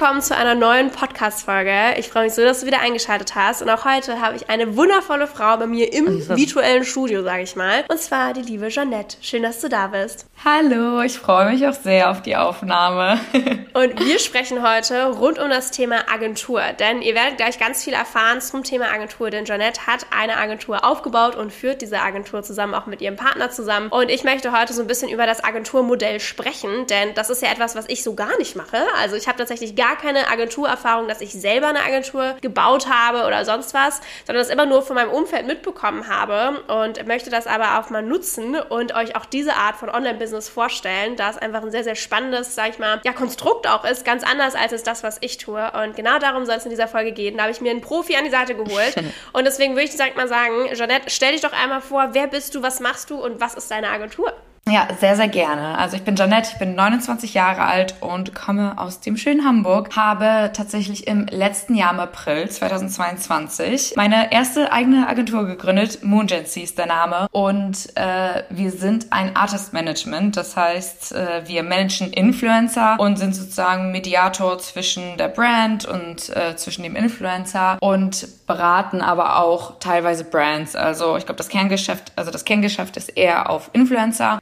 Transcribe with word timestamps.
Willkommen 0.00 0.22
zu 0.22 0.34
einer 0.34 0.54
neuen 0.54 0.90
Podcast-Folge. 0.90 1.98
Ich 1.98 2.08
freue 2.08 2.24
mich 2.24 2.32
so, 2.32 2.40
dass 2.40 2.60
du 2.60 2.66
wieder 2.66 2.80
eingeschaltet 2.80 3.34
hast. 3.34 3.60
Und 3.60 3.68
auch 3.68 3.84
heute 3.84 4.18
habe 4.18 4.34
ich 4.34 4.48
eine 4.48 4.74
wundervolle 4.74 5.26
Frau 5.26 5.58
bei 5.58 5.66
mir 5.66 5.92
im 5.92 6.26
virtuellen 6.26 6.86
Studio, 6.86 7.22
sage 7.22 7.42
ich 7.42 7.54
mal. 7.54 7.84
Und 7.86 8.00
zwar 8.00 8.32
die 8.32 8.40
liebe 8.40 8.68
Jeanette. 8.68 9.18
Schön, 9.20 9.42
dass 9.42 9.60
du 9.60 9.68
da 9.68 9.88
bist. 9.88 10.24
Hallo, 10.42 11.02
ich 11.02 11.18
freue 11.18 11.50
mich 11.50 11.66
auch 11.66 11.74
sehr 11.74 12.10
auf 12.10 12.22
die 12.22 12.34
Aufnahme. 12.34 13.20
und 13.74 14.00
wir 14.00 14.18
sprechen 14.18 14.66
heute 14.66 15.08
rund 15.08 15.38
um 15.38 15.50
das 15.50 15.70
Thema 15.70 16.10
Agentur. 16.10 16.62
Denn 16.78 17.02
ihr 17.02 17.14
werdet 17.14 17.36
gleich 17.36 17.58
ganz 17.58 17.84
viel 17.84 17.92
erfahren 17.92 18.40
zum 18.40 18.64
Thema 18.64 18.86
Agentur. 18.86 19.28
Denn 19.28 19.44
Jeanette 19.44 19.86
hat 19.86 20.06
eine 20.10 20.38
Agentur 20.38 20.82
aufgebaut 20.82 21.36
und 21.36 21.52
führt 21.52 21.82
diese 21.82 22.00
Agentur 22.00 22.42
zusammen 22.42 22.72
auch 22.72 22.86
mit 22.86 23.02
ihrem 23.02 23.16
Partner 23.16 23.50
zusammen. 23.50 23.88
Und 23.88 24.10
ich 24.10 24.24
möchte 24.24 24.58
heute 24.58 24.72
so 24.72 24.80
ein 24.80 24.86
bisschen 24.86 25.10
über 25.10 25.26
das 25.26 25.44
Agenturmodell 25.44 26.20
sprechen. 26.20 26.86
Denn 26.86 27.12
das 27.12 27.28
ist 27.28 27.42
ja 27.42 27.52
etwas, 27.52 27.76
was 27.76 27.84
ich 27.88 28.02
so 28.02 28.14
gar 28.14 28.38
nicht 28.38 28.56
mache. 28.56 28.78
Also 28.98 29.16
ich 29.16 29.28
habe 29.28 29.36
tatsächlich 29.36 29.76
gar 29.76 29.98
keine 29.98 30.26
Agenturerfahrung, 30.28 31.06
dass 31.06 31.20
ich 31.20 31.34
selber 31.34 31.66
eine 31.66 31.82
Agentur 31.82 32.36
gebaut 32.40 32.88
habe 32.88 33.26
oder 33.26 33.44
sonst 33.44 33.74
was, 33.74 34.00
sondern 34.26 34.42
das 34.42 34.50
immer 34.50 34.64
nur 34.64 34.80
von 34.80 34.96
meinem 34.96 35.10
Umfeld 35.10 35.46
mitbekommen 35.46 36.08
habe 36.08 36.62
und 36.62 37.06
möchte 37.06 37.28
das 37.28 37.46
aber 37.46 37.78
auch 37.78 37.90
mal 37.90 38.02
nutzen 38.02 38.54
und 38.58 38.94
euch 38.94 39.16
auch 39.16 39.26
diese 39.26 39.52
Art 39.56 39.76
von 39.76 39.90
Online-Business 39.90 40.29
vorstellen, 40.48 41.16
da 41.16 41.30
es 41.30 41.38
einfach 41.38 41.62
ein 41.62 41.70
sehr, 41.70 41.84
sehr 41.84 41.94
spannendes, 41.94 42.54
sag 42.54 42.70
ich 42.70 42.78
mal, 42.78 43.00
ja, 43.04 43.12
Konstrukt 43.12 43.66
auch 43.66 43.84
ist, 43.84 44.04
ganz 44.04 44.22
anders 44.22 44.54
als 44.54 44.72
es 44.72 44.82
das, 44.82 45.02
was 45.02 45.18
ich 45.20 45.38
tue. 45.38 45.70
Und 45.72 45.96
genau 45.96 46.18
darum 46.18 46.44
soll 46.46 46.56
es 46.56 46.64
in 46.64 46.70
dieser 46.70 46.88
Folge 46.88 47.12
gehen. 47.12 47.36
Da 47.36 47.44
habe 47.44 47.52
ich 47.52 47.60
mir 47.60 47.70
einen 47.70 47.80
Profi 47.80 48.16
an 48.16 48.24
die 48.24 48.30
Seite 48.30 48.54
geholt. 48.54 48.94
und 49.32 49.44
deswegen 49.44 49.74
würde 49.74 49.84
ich 49.84 49.96
direkt 49.96 50.16
mal 50.16 50.28
sagen, 50.28 50.68
Jeanette, 50.74 51.10
stell 51.10 51.32
dich 51.32 51.40
doch 51.40 51.52
einmal 51.52 51.80
vor, 51.80 52.10
wer 52.12 52.26
bist 52.26 52.54
du, 52.54 52.62
was 52.62 52.80
machst 52.80 53.10
du 53.10 53.22
und 53.22 53.40
was 53.40 53.54
ist 53.54 53.70
deine 53.70 53.88
Agentur? 53.88 54.32
Ja, 54.70 54.86
sehr, 55.00 55.16
sehr 55.16 55.26
gerne. 55.26 55.76
Also 55.78 55.96
ich 55.96 56.02
bin 56.02 56.14
Janette, 56.14 56.50
ich 56.52 56.58
bin 56.58 56.76
29 56.76 57.34
Jahre 57.34 57.62
alt 57.62 57.96
und 58.00 58.36
komme 58.36 58.78
aus 58.78 59.00
dem 59.00 59.16
schönen 59.16 59.44
Hamburg. 59.44 59.96
Habe 59.96 60.52
tatsächlich 60.52 61.08
im 61.08 61.26
letzten 61.26 61.74
Jahr 61.74 61.92
im 61.92 61.98
April 61.98 62.48
2022 62.48 63.94
meine 63.96 64.32
erste 64.32 64.70
eigene 64.70 65.08
Agentur 65.08 65.44
gegründet. 65.44 66.04
Moongency 66.04 66.60
ist 66.60 66.78
der 66.78 66.86
Name. 66.86 67.26
Und 67.32 67.96
äh, 67.96 68.44
wir 68.50 68.70
sind 68.70 69.08
ein 69.10 69.34
Artist 69.34 69.72
Management. 69.72 70.36
Das 70.36 70.56
heißt, 70.56 71.12
äh, 71.12 71.42
wir 71.46 71.64
managen 71.64 72.12
Influencer 72.12 72.96
und 73.00 73.18
sind 73.18 73.34
sozusagen 73.34 73.90
Mediator 73.90 74.58
zwischen 74.58 75.16
der 75.16 75.28
Brand 75.28 75.84
und 75.84 76.28
äh, 76.36 76.54
zwischen 76.54 76.84
dem 76.84 76.94
Influencer 76.94 77.76
und 77.80 78.46
beraten 78.46 79.00
aber 79.00 79.38
auch 79.38 79.78
teilweise 79.80 80.24
Brands. 80.24 80.76
Also 80.76 81.16
ich 81.16 81.24
glaube, 81.24 81.38
das 81.38 81.48
Kerngeschäft, 81.48 82.12
also 82.16 82.30
das 82.30 82.44
Kerngeschäft 82.44 82.96
ist 82.96 83.16
eher 83.16 83.50
auf 83.50 83.70
Influencer 83.72 84.38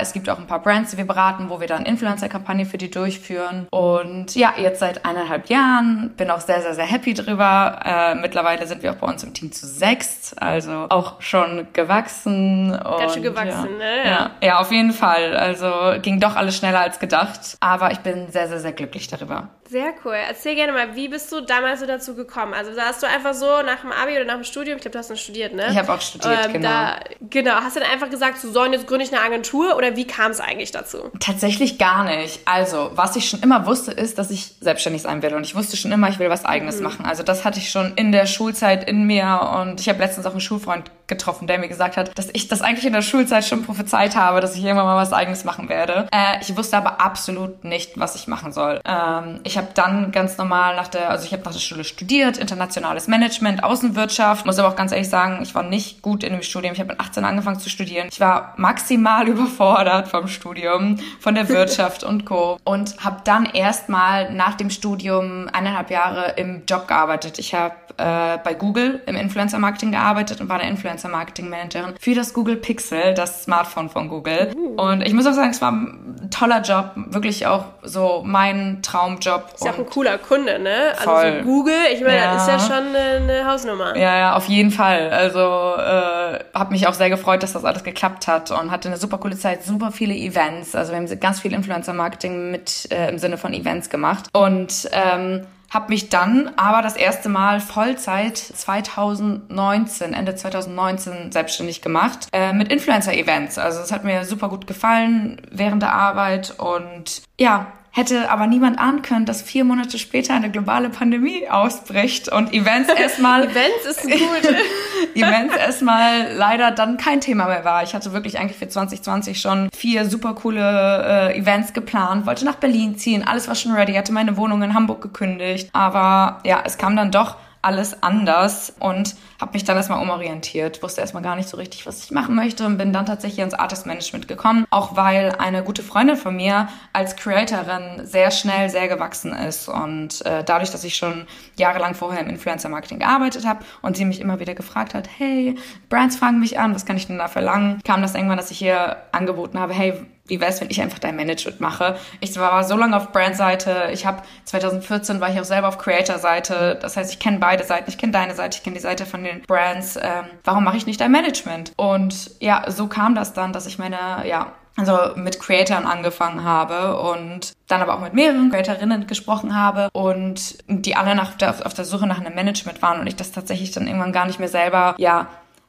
es 0.00 0.12
gibt 0.12 0.28
auch 0.28 0.38
ein 0.38 0.46
paar 0.46 0.62
Brands, 0.62 0.92
die 0.92 0.96
wir 0.96 1.06
beraten, 1.06 1.50
wo 1.50 1.60
wir 1.60 1.66
dann 1.66 1.84
Influencer-Kampagne 1.84 2.66
für 2.66 2.78
die 2.78 2.90
durchführen. 2.90 3.66
Und 3.70 4.34
ja, 4.34 4.54
jetzt 4.56 4.80
seit 4.80 5.04
eineinhalb 5.04 5.48
Jahren 5.48 6.10
bin 6.16 6.30
auch 6.30 6.40
sehr, 6.40 6.62
sehr, 6.62 6.74
sehr 6.74 6.86
happy 6.86 7.14
drüber. 7.14 7.80
Äh, 7.84 8.14
mittlerweile 8.16 8.66
sind 8.66 8.82
wir 8.82 8.92
auch 8.92 8.96
bei 8.96 9.06
uns 9.06 9.22
im 9.22 9.34
Team 9.34 9.52
zu 9.52 9.66
sechs, 9.66 10.34
also 10.34 10.86
auch 10.88 11.20
schon 11.20 11.68
gewachsen. 11.72 12.70
Ganz 12.70 13.14
schön 13.14 13.22
gewachsen, 13.22 13.70
ja, 13.72 13.78
ne? 13.78 13.96
Ja. 14.04 14.10
ja. 14.10 14.30
ja, 14.42 14.58
auf 14.60 14.72
jeden 14.72 14.92
Fall. 14.92 15.36
Also 15.36 15.70
ging 16.02 16.20
doch 16.20 16.36
alles 16.36 16.56
schneller 16.56 16.80
als 16.80 16.98
gedacht. 16.98 17.56
Aber 17.60 17.92
ich 17.92 17.98
bin 18.00 18.30
sehr, 18.30 18.48
sehr, 18.48 18.60
sehr 18.60 18.72
glücklich 18.72 19.08
darüber. 19.08 19.48
Sehr 19.70 19.94
cool. 20.04 20.16
Erzähl 20.28 20.56
gerne 20.56 20.72
mal, 20.72 20.96
wie 20.96 21.06
bist 21.06 21.30
du 21.30 21.40
damals 21.40 21.78
so 21.78 21.86
dazu 21.86 22.16
gekommen? 22.16 22.54
Also 22.54 22.72
hast 22.76 23.04
du 23.04 23.06
einfach 23.06 23.34
so 23.34 23.62
nach 23.62 23.82
dem 23.82 23.92
Abi 23.92 24.16
oder 24.16 24.24
nach 24.24 24.34
dem 24.34 24.42
Studium, 24.42 24.76
ich 24.76 24.82
glaube, 24.82 24.94
du 24.94 24.98
hast 24.98 25.10
dann 25.10 25.16
studiert, 25.16 25.54
ne? 25.54 25.68
Ich 25.70 25.78
habe 25.78 25.92
auch 25.92 26.00
studiert, 26.00 26.46
ähm, 26.46 26.54
genau. 26.54 26.68
Da, 26.68 26.98
genau. 27.20 27.52
Hast 27.52 27.76
du 27.76 27.80
dann 27.80 27.88
einfach 27.88 28.10
gesagt, 28.10 28.38
so 28.38 28.50
sollen 28.50 28.72
jetzt 28.72 28.88
gründe 28.88 29.04
ich 29.04 29.12
eine 29.12 29.22
Agentur 29.22 29.76
oder 29.76 29.94
wie 29.94 30.08
kam 30.08 30.32
es 30.32 30.40
eigentlich 30.40 30.72
dazu? 30.72 31.12
Tatsächlich 31.20 31.78
gar 31.78 32.02
nicht. 32.02 32.40
Also, 32.46 32.90
was 32.94 33.14
ich 33.14 33.28
schon 33.28 33.42
immer 33.42 33.64
wusste, 33.64 33.92
ist, 33.92 34.18
dass 34.18 34.32
ich 34.32 34.56
selbstständig 34.60 35.02
sein 35.02 35.22
will 35.22 35.34
und 35.34 35.46
ich 35.46 35.54
wusste 35.54 35.76
schon 35.76 35.92
immer, 35.92 36.08
ich 36.08 36.18
will 36.18 36.30
was 36.30 36.44
eigenes 36.44 36.78
mhm. 36.78 36.82
machen. 36.84 37.04
Also, 37.06 37.22
das 37.22 37.44
hatte 37.44 37.60
ich 37.60 37.70
schon 37.70 37.92
in 37.94 38.10
der 38.10 38.26
Schulzeit 38.26 38.88
in 38.88 39.04
mir 39.04 39.52
und 39.60 39.78
ich 39.78 39.88
habe 39.88 40.00
letztens 40.00 40.26
auch 40.26 40.32
einen 40.32 40.40
Schulfreund 40.40 40.90
getroffen, 41.06 41.46
der 41.46 41.58
mir 41.58 41.68
gesagt 41.68 41.96
hat, 41.96 42.16
dass 42.18 42.28
ich 42.32 42.48
das 42.48 42.62
eigentlich 42.62 42.86
in 42.86 42.92
der 42.92 43.02
Schulzeit 43.02 43.44
schon 43.44 43.64
prophezeit 43.64 44.16
habe, 44.16 44.40
dass 44.40 44.56
ich 44.56 44.64
irgendwann 44.64 44.86
mal 44.86 44.96
was 44.96 45.12
eigenes 45.12 45.44
machen 45.44 45.68
werde. 45.68 46.08
Äh, 46.12 46.40
ich 46.40 46.56
wusste 46.56 46.76
aber 46.76 47.00
absolut 47.00 47.64
nicht, 47.64 47.98
was 47.98 48.14
ich 48.16 48.26
machen 48.26 48.52
soll. 48.52 48.80
Ähm, 48.84 49.40
ich 49.44 49.58
habe 49.60 49.70
dann 49.74 50.10
ganz 50.12 50.38
normal 50.38 50.74
nach 50.74 50.88
der, 50.88 51.10
also 51.10 51.26
ich 51.26 51.32
habe 51.32 51.42
nach 51.44 51.52
der 51.52 51.60
Schule 51.60 51.84
studiert, 51.84 52.38
internationales 52.38 53.06
Management, 53.06 53.62
Außenwirtschaft. 53.62 54.46
Muss 54.46 54.58
aber 54.58 54.68
auch 54.68 54.76
ganz 54.76 54.92
ehrlich 54.92 55.08
sagen, 55.08 55.40
ich 55.42 55.54
war 55.54 55.62
nicht 55.62 56.02
gut 56.02 56.24
in 56.24 56.32
dem 56.32 56.42
Studium. 56.42 56.72
Ich 56.72 56.80
habe 56.80 56.90
mit 56.90 57.00
18 57.00 57.24
angefangen 57.24 57.60
zu 57.60 57.68
studieren. 57.68 58.08
Ich 58.10 58.20
war 58.20 58.54
maximal 58.56 59.28
überfordert 59.28 60.08
vom 60.08 60.28
Studium, 60.28 60.96
von 61.20 61.34
der 61.34 61.48
Wirtschaft 61.48 62.02
und 62.04 62.24
Co. 62.24 62.58
Und 62.64 62.96
habe 63.04 63.20
dann 63.24 63.44
erstmal 63.44 64.32
nach 64.32 64.54
dem 64.54 64.70
Studium 64.70 65.48
eineinhalb 65.52 65.90
Jahre 65.90 66.34
im 66.36 66.62
Job 66.66 66.88
gearbeitet. 66.88 67.38
Ich 67.38 67.54
habe 67.54 67.74
äh, 68.00 68.38
bei 68.42 68.54
Google 68.54 69.02
im 69.06 69.16
Influencer-Marketing 69.16 69.90
gearbeitet 69.90 70.40
und 70.40 70.48
war 70.48 70.58
der 70.58 70.68
Influencer-Marketing-Managerin 70.68 71.94
für 72.00 72.14
das 72.14 72.32
Google 72.32 72.56
Pixel, 72.56 73.14
das 73.14 73.44
Smartphone 73.44 73.90
von 73.90 74.08
Google. 74.08 74.52
Uh. 74.56 74.80
Und 74.80 75.02
ich 75.02 75.12
muss 75.12 75.26
auch 75.26 75.34
sagen, 75.34 75.50
es 75.50 75.60
war 75.60 75.72
ein 75.72 76.30
toller 76.30 76.62
Job, 76.62 76.92
wirklich 76.94 77.46
auch 77.46 77.66
so 77.82 78.22
mein 78.24 78.82
Traumjob. 78.82 79.49
Ist 79.54 79.64
ja 79.64 79.72
auch 79.72 79.78
ein 79.78 79.86
cooler 79.86 80.18
Kunde, 80.18 80.58
ne? 80.58 80.92
Also 80.96 81.10
voll. 81.10 81.38
so 81.38 81.44
Google, 81.44 81.74
ich 81.92 82.00
meine, 82.00 82.16
ja. 82.16 82.34
das 82.34 82.42
ist 82.42 82.48
ja 82.48 82.58
schon 82.58 82.94
eine, 82.94 83.32
eine, 83.32 83.46
Hausnummer. 83.46 83.96
Ja, 83.96 84.16
ja, 84.16 84.36
auf 84.36 84.46
jeden 84.46 84.70
Fall. 84.70 85.10
Also 85.10 85.38
äh, 85.38 86.38
habe 86.54 86.72
mich 86.72 86.86
auch 86.86 86.94
sehr 86.94 87.10
gefreut, 87.10 87.42
dass 87.42 87.52
das 87.52 87.64
alles 87.64 87.84
geklappt 87.84 88.26
hat 88.26 88.50
und 88.50 88.70
hatte 88.70 88.88
eine 88.88 88.96
super 88.96 89.18
coole 89.18 89.36
Zeit, 89.36 89.64
super 89.64 89.92
viele 89.92 90.14
Events. 90.14 90.74
Also 90.74 90.92
wir 90.92 90.98
haben 90.98 91.20
ganz 91.20 91.40
viel 91.40 91.52
Influencer-Marketing 91.52 92.50
mit 92.50 92.88
äh, 92.90 93.08
im 93.08 93.18
Sinne 93.18 93.38
von 93.38 93.52
Events 93.52 93.90
gemacht 93.90 94.28
und 94.32 94.88
ähm, 94.92 95.46
habe 95.70 95.90
mich 95.90 96.08
dann 96.08 96.50
aber 96.56 96.82
das 96.82 96.96
erste 96.96 97.28
Mal 97.28 97.60
Vollzeit 97.60 98.36
2019, 98.36 100.12
Ende 100.12 100.34
2019 100.34 101.30
selbstständig 101.32 101.80
gemacht 101.80 102.26
äh, 102.32 102.52
mit 102.52 102.72
Influencer-Events. 102.72 103.56
Also 103.58 103.80
es 103.80 103.92
hat 103.92 104.04
mir 104.04 104.24
super 104.24 104.48
gut 104.48 104.66
gefallen 104.66 105.40
während 105.50 105.82
der 105.82 105.94
Arbeit 105.94 106.54
und 106.58 107.22
ja, 107.38 107.68
hätte 107.92 108.30
aber 108.30 108.46
niemand 108.46 108.78
ahnen 108.78 109.02
können, 109.02 109.26
dass 109.26 109.42
vier 109.42 109.64
Monate 109.64 109.98
später 109.98 110.34
eine 110.34 110.50
globale 110.50 110.90
Pandemie 110.90 111.48
ausbricht 111.48 112.28
und 112.30 112.52
Events 112.52 112.88
erstmal 112.92 113.44
Events 113.50 113.86
ist 113.88 114.02
gut. 114.02 114.54
Events 115.14 115.56
erstmal 115.56 116.32
leider 116.34 116.70
dann 116.70 116.96
kein 116.96 117.20
Thema 117.20 117.46
mehr 117.46 117.64
war. 117.64 117.82
Ich 117.82 117.94
hatte 117.94 118.12
wirklich 118.12 118.38
eigentlich 118.38 118.58
für 118.58 118.68
2020 118.68 119.40
schon 119.40 119.68
vier 119.74 120.04
super 120.04 120.34
coole 120.34 121.30
äh, 121.30 121.38
Events 121.38 121.72
geplant, 121.72 122.26
wollte 122.26 122.44
nach 122.44 122.56
Berlin 122.56 122.96
ziehen, 122.96 123.26
alles 123.26 123.48
war 123.48 123.54
schon 123.54 123.72
ready, 123.72 123.94
hatte 123.94 124.12
meine 124.12 124.36
Wohnung 124.36 124.62
in 124.62 124.74
Hamburg 124.74 125.00
gekündigt, 125.00 125.70
aber 125.72 126.40
ja, 126.44 126.62
es 126.64 126.78
kam 126.78 126.96
dann 126.96 127.10
doch 127.10 127.36
alles 127.62 128.02
anders 128.02 128.72
und 128.78 129.14
habe 129.40 129.52
mich 129.52 129.64
dann 129.64 129.76
erstmal 129.76 130.02
umorientiert, 130.02 130.82
wusste 130.82 131.00
erstmal 131.00 131.22
gar 131.22 131.36
nicht 131.36 131.48
so 131.48 131.56
richtig, 131.56 131.86
was 131.86 132.04
ich 132.04 132.10
machen 132.10 132.34
möchte 132.34 132.64
und 132.64 132.78
bin 132.78 132.92
dann 132.92 133.06
tatsächlich 133.06 133.40
ins 133.40 133.54
Artist 133.54 133.86
Management 133.86 134.28
gekommen, 134.28 134.66
auch 134.70 134.96
weil 134.96 135.32
eine 135.38 135.62
gute 135.62 135.82
Freundin 135.82 136.16
von 136.16 136.36
mir 136.36 136.68
als 136.92 137.16
Creatorin 137.16 138.06
sehr 138.06 138.30
schnell 138.30 138.70
sehr 138.70 138.88
gewachsen 138.88 139.32
ist 139.32 139.68
und 139.68 140.24
äh, 140.24 140.44
dadurch, 140.44 140.70
dass 140.70 140.84
ich 140.84 140.96
schon 140.96 141.26
jahrelang 141.56 141.94
vorher 141.94 142.20
im 142.20 142.28
Influencer 142.28 142.68
Marketing 142.68 143.00
gearbeitet 143.00 143.46
habe 143.46 143.64
und 143.82 143.96
sie 143.96 144.04
mich 144.04 144.20
immer 144.20 144.40
wieder 144.40 144.54
gefragt 144.54 144.94
hat, 144.94 145.08
hey, 145.18 145.56
Brands 145.88 146.16
fragen 146.16 146.40
mich 146.40 146.58
an, 146.58 146.74
was 146.74 146.86
kann 146.86 146.96
ich 146.96 147.06
denn 147.06 147.18
da 147.18 147.28
verlangen, 147.28 147.80
kam 147.84 148.02
das 148.02 148.14
irgendwann, 148.14 148.38
dass 148.38 148.50
ich 148.50 148.62
ihr 148.62 148.96
angeboten 149.12 149.58
habe, 149.58 149.74
hey, 149.74 150.06
wie 150.30 150.40
wäre 150.40 150.50
es, 150.50 150.60
wenn 150.60 150.70
ich 150.70 150.80
einfach 150.80 150.98
dein 150.98 151.16
Management 151.16 151.60
mache? 151.60 151.96
Ich 152.20 152.38
war 152.38 152.64
so 152.64 152.76
lange 152.76 152.96
auf 152.96 153.12
Brand-Seite. 153.12 153.90
Ich 153.92 154.06
habe 154.06 154.22
2014 154.44 155.20
war 155.20 155.30
ich 155.30 155.38
auch 155.38 155.44
selber 155.44 155.68
auf 155.68 155.78
Creator-Seite. 155.78 156.78
Das 156.80 156.96
heißt, 156.96 157.12
ich 157.12 157.18
kenne 157.18 157.38
beide 157.38 157.64
Seiten. 157.64 157.90
Ich 157.90 157.98
kenne 157.98 158.12
deine 158.12 158.34
Seite, 158.34 158.56
ich 158.56 158.62
kenne 158.62 158.76
die 158.76 158.82
Seite 158.82 159.04
von 159.04 159.24
den 159.24 159.42
Brands. 159.42 159.96
Ähm, 159.96 160.24
warum 160.44 160.64
mache 160.64 160.76
ich 160.76 160.86
nicht 160.86 161.00
dein 161.00 161.10
Management? 161.10 161.72
Und 161.76 162.30
ja, 162.40 162.64
so 162.68 162.86
kam 162.86 163.14
das 163.14 163.32
dann, 163.32 163.52
dass 163.52 163.66
ich 163.66 163.78
meine, 163.78 163.96
ja, 164.24 164.52
also 164.76 164.96
mit 165.16 165.40
Creatoren 165.40 165.84
angefangen 165.84 166.44
habe 166.44 166.98
und 167.00 167.52
dann 167.66 167.82
aber 167.82 167.94
auch 167.94 168.00
mit 168.00 168.14
mehreren 168.14 168.50
Creatorinnen 168.50 169.06
gesprochen 169.06 169.54
habe 169.54 169.90
und 169.92 170.58
die 170.68 170.96
alle 170.96 171.14
nach 171.14 171.34
der, 171.34 171.66
auf 171.66 171.74
der 171.74 171.84
Suche 171.84 172.06
nach 172.06 172.20
einem 172.20 172.34
Management 172.34 172.80
waren 172.80 173.00
und 173.00 173.06
ich 173.06 173.16
das 173.16 173.32
tatsächlich 173.32 173.72
dann 173.72 173.86
irgendwann 173.86 174.12
gar 174.12 174.26
nicht 174.26 174.38
mehr 174.38 174.48
selber, 174.48 174.94
ja, 174.96 175.26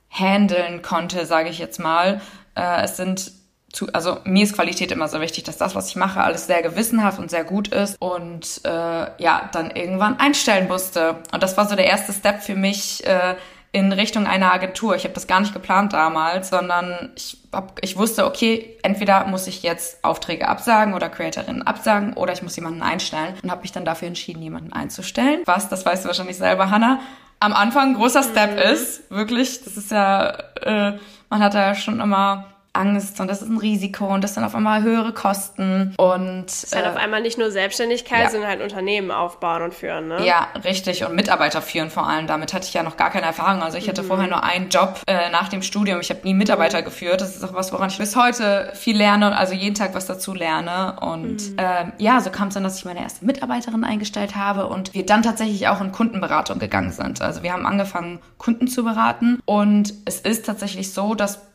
handeln 0.10 0.82
konnte, 0.82 1.26
sage 1.26 1.50
ich 1.50 1.58
jetzt 1.58 1.80
mal. 1.80 2.22
Äh, 2.56 2.84
es 2.84 2.98
sind 2.98 3.32
zu, 3.72 3.88
also 3.94 4.18
mir 4.24 4.44
ist 4.44 4.54
Qualität 4.54 4.92
immer 4.92 5.08
so 5.08 5.22
wichtig, 5.22 5.44
dass 5.44 5.58
das, 5.58 5.76
was 5.76 5.90
ich 5.90 5.96
mache, 5.96 6.22
alles 6.22 6.48
sehr 6.48 6.62
gewissenhaft 6.62 7.20
und 7.20 7.30
sehr 7.30 7.44
gut 7.44 7.70
ist 7.70 7.96
und 8.00 8.62
äh, 8.64 8.70
ja, 8.70 9.50
dann 9.52 9.72
irgendwann 9.72 10.20
einstellen 10.20 10.68
musste. 10.68 11.18
Und 11.32 11.44
das 11.44 11.58
war 11.58 11.68
so 11.68 11.76
der 11.76 11.86
erste 11.86 12.14
Step 12.14 12.42
für 12.42 12.56
mich, 12.56 13.06
äh, 13.06 13.36
in 13.74 13.92
Richtung 13.94 14.28
einer 14.28 14.52
Agentur. 14.54 14.96
Ich 14.96 15.06
habe 15.06 15.14
das 15.14 15.28
gar 15.28 15.40
nicht 15.40 15.54
geplant 15.54 15.94
damals, 15.94 16.50
sondern 16.50 17.12
ich, 17.16 17.38
hab, 17.54 17.80
ich 17.82 17.98
wusste, 17.98 18.26
okay, 18.26 18.78
entweder 18.84 19.26
muss 19.28 19.48
ich 19.48 19.64
jetzt 19.64 20.04
Aufträge 20.04 20.48
absagen 20.48 20.94
oder 20.94 21.10
Creatorinnen 21.10 21.62
absagen 21.66 22.14
oder 22.14 22.34
ich 22.34 22.44
muss 22.44 22.56
jemanden 22.58 22.82
einstellen 22.82 23.36
und 23.42 23.50
habe 23.50 23.62
mich 23.62 23.72
dann 23.72 23.86
dafür 23.86 24.10
entschieden, 24.10 24.42
jemanden 24.42 24.74
einzustellen. 24.74 25.42
Was, 25.46 25.70
das 25.70 25.86
weißt 25.86 26.04
du 26.04 26.08
wahrscheinlich 26.08 26.38
selber, 26.38 26.70
Hannah, 26.70 27.00
am 27.40 27.54
Anfang 27.54 27.92
ein 27.92 27.96
großer 27.96 28.24
Step 28.24 28.52
mhm. 28.52 28.74
ist. 28.74 29.10
Wirklich, 29.10 29.64
das 29.64 29.78
ist 29.78 29.92
ja, 29.92 30.32
äh, 30.62 30.98
man 31.30 31.42
hat 31.42 31.54
da 31.54 31.68
ja 31.68 31.76
schon 31.76 32.02
immer 32.02 32.48
Angst 32.74 33.20
und 33.20 33.28
das 33.28 33.42
ist 33.42 33.50
ein 33.50 33.58
Risiko 33.58 34.08
und 34.08 34.24
das 34.24 34.36
sind 34.36 34.44
auf 34.44 34.56
einmal 34.56 34.82
höhere 34.82 35.14
Kosten 35.14 35.94
und 35.98 36.46
das 36.46 36.64
ist 36.64 36.76
halt 36.76 36.86
äh, 36.86 36.90
auf 36.90 36.96
einmal 36.96 37.22
nicht 37.22 37.38
nur 37.38 37.52
Selbstständigkeit, 37.52 38.24
ja. 38.24 38.30
sondern 38.30 38.50
halt 38.50 38.62
Unternehmen 38.62 39.12
aufbauen 39.12 39.62
und 39.64 39.74
führen, 39.74 40.08
ne? 40.08 40.26
Ja, 40.26 40.48
richtig 40.64 41.04
und 41.04 41.16
Mitarbeiter 41.16 41.62
führen 41.62 41.90
vor 41.90 42.08
allem. 42.08 42.28
Damit 42.28 42.54
hatte 42.54 42.68
ich 42.68 42.74
ja 42.74 42.84
noch 42.84 42.96
gar 42.96 43.10
keine 43.10 43.26
Erfahrung. 43.26 43.62
Also 43.62 43.78
ich 43.78 43.90
hatte 43.90 44.04
mhm. 44.04 44.08
vorher 44.08 44.28
nur 44.28 44.44
einen 44.44 44.70
Job 44.70 45.02
äh, 45.08 45.30
nach 45.32 45.50
dem 45.50 45.62
Studium. 45.62 46.00
Ich 46.00 46.10
habe 46.10 46.22
nie 46.24 46.34
Mitarbeiter 46.34 46.80
mhm. 46.80 46.86
geführt. 46.86 47.22
Das 47.22 47.36
ist 47.36 47.44
auch 47.44 47.54
was, 47.54 47.74
woran 47.74 47.90
ich 47.90 47.98
bis 47.98 48.16
heute 48.16 48.72
viel 48.74 48.98
lerne, 48.98 49.36
also 49.36 49.54
jeden 49.54 49.76
Tag 49.76 49.94
was 49.94 50.06
dazu 50.06 50.34
lerne. 50.34 50.98
Und 51.02 51.52
mhm. 51.52 51.58
äh, 51.58 51.92
ja, 51.98 52.22
so 52.22 52.30
kam 52.30 52.48
es 52.48 52.54
dann, 52.54 52.64
dass 52.64 52.78
ich 52.78 52.86
meine 52.86 53.02
erste 53.02 53.26
Mitarbeiterin 53.26 53.84
eingestellt 53.84 54.36
habe 54.36 54.68
und 54.68 54.94
wir 54.94 55.06
dann 55.06 55.24
tatsächlich 55.24 55.68
auch 55.68 55.82
in 55.82 55.92
Kundenberatung 55.92 56.60
gegangen 56.60 56.92
sind. 56.92 57.22
Also 57.22 57.44
wir 57.44 57.52
haben 57.52 57.66
angefangen, 57.66 58.20
Kunden 58.38 58.68
zu 58.68 58.84
beraten 58.84 59.40
und 59.46 59.94
es 60.06 60.22
ist 60.22 60.46
tatsächlich 60.46 60.94
so, 60.94 61.16
dass 61.16 61.51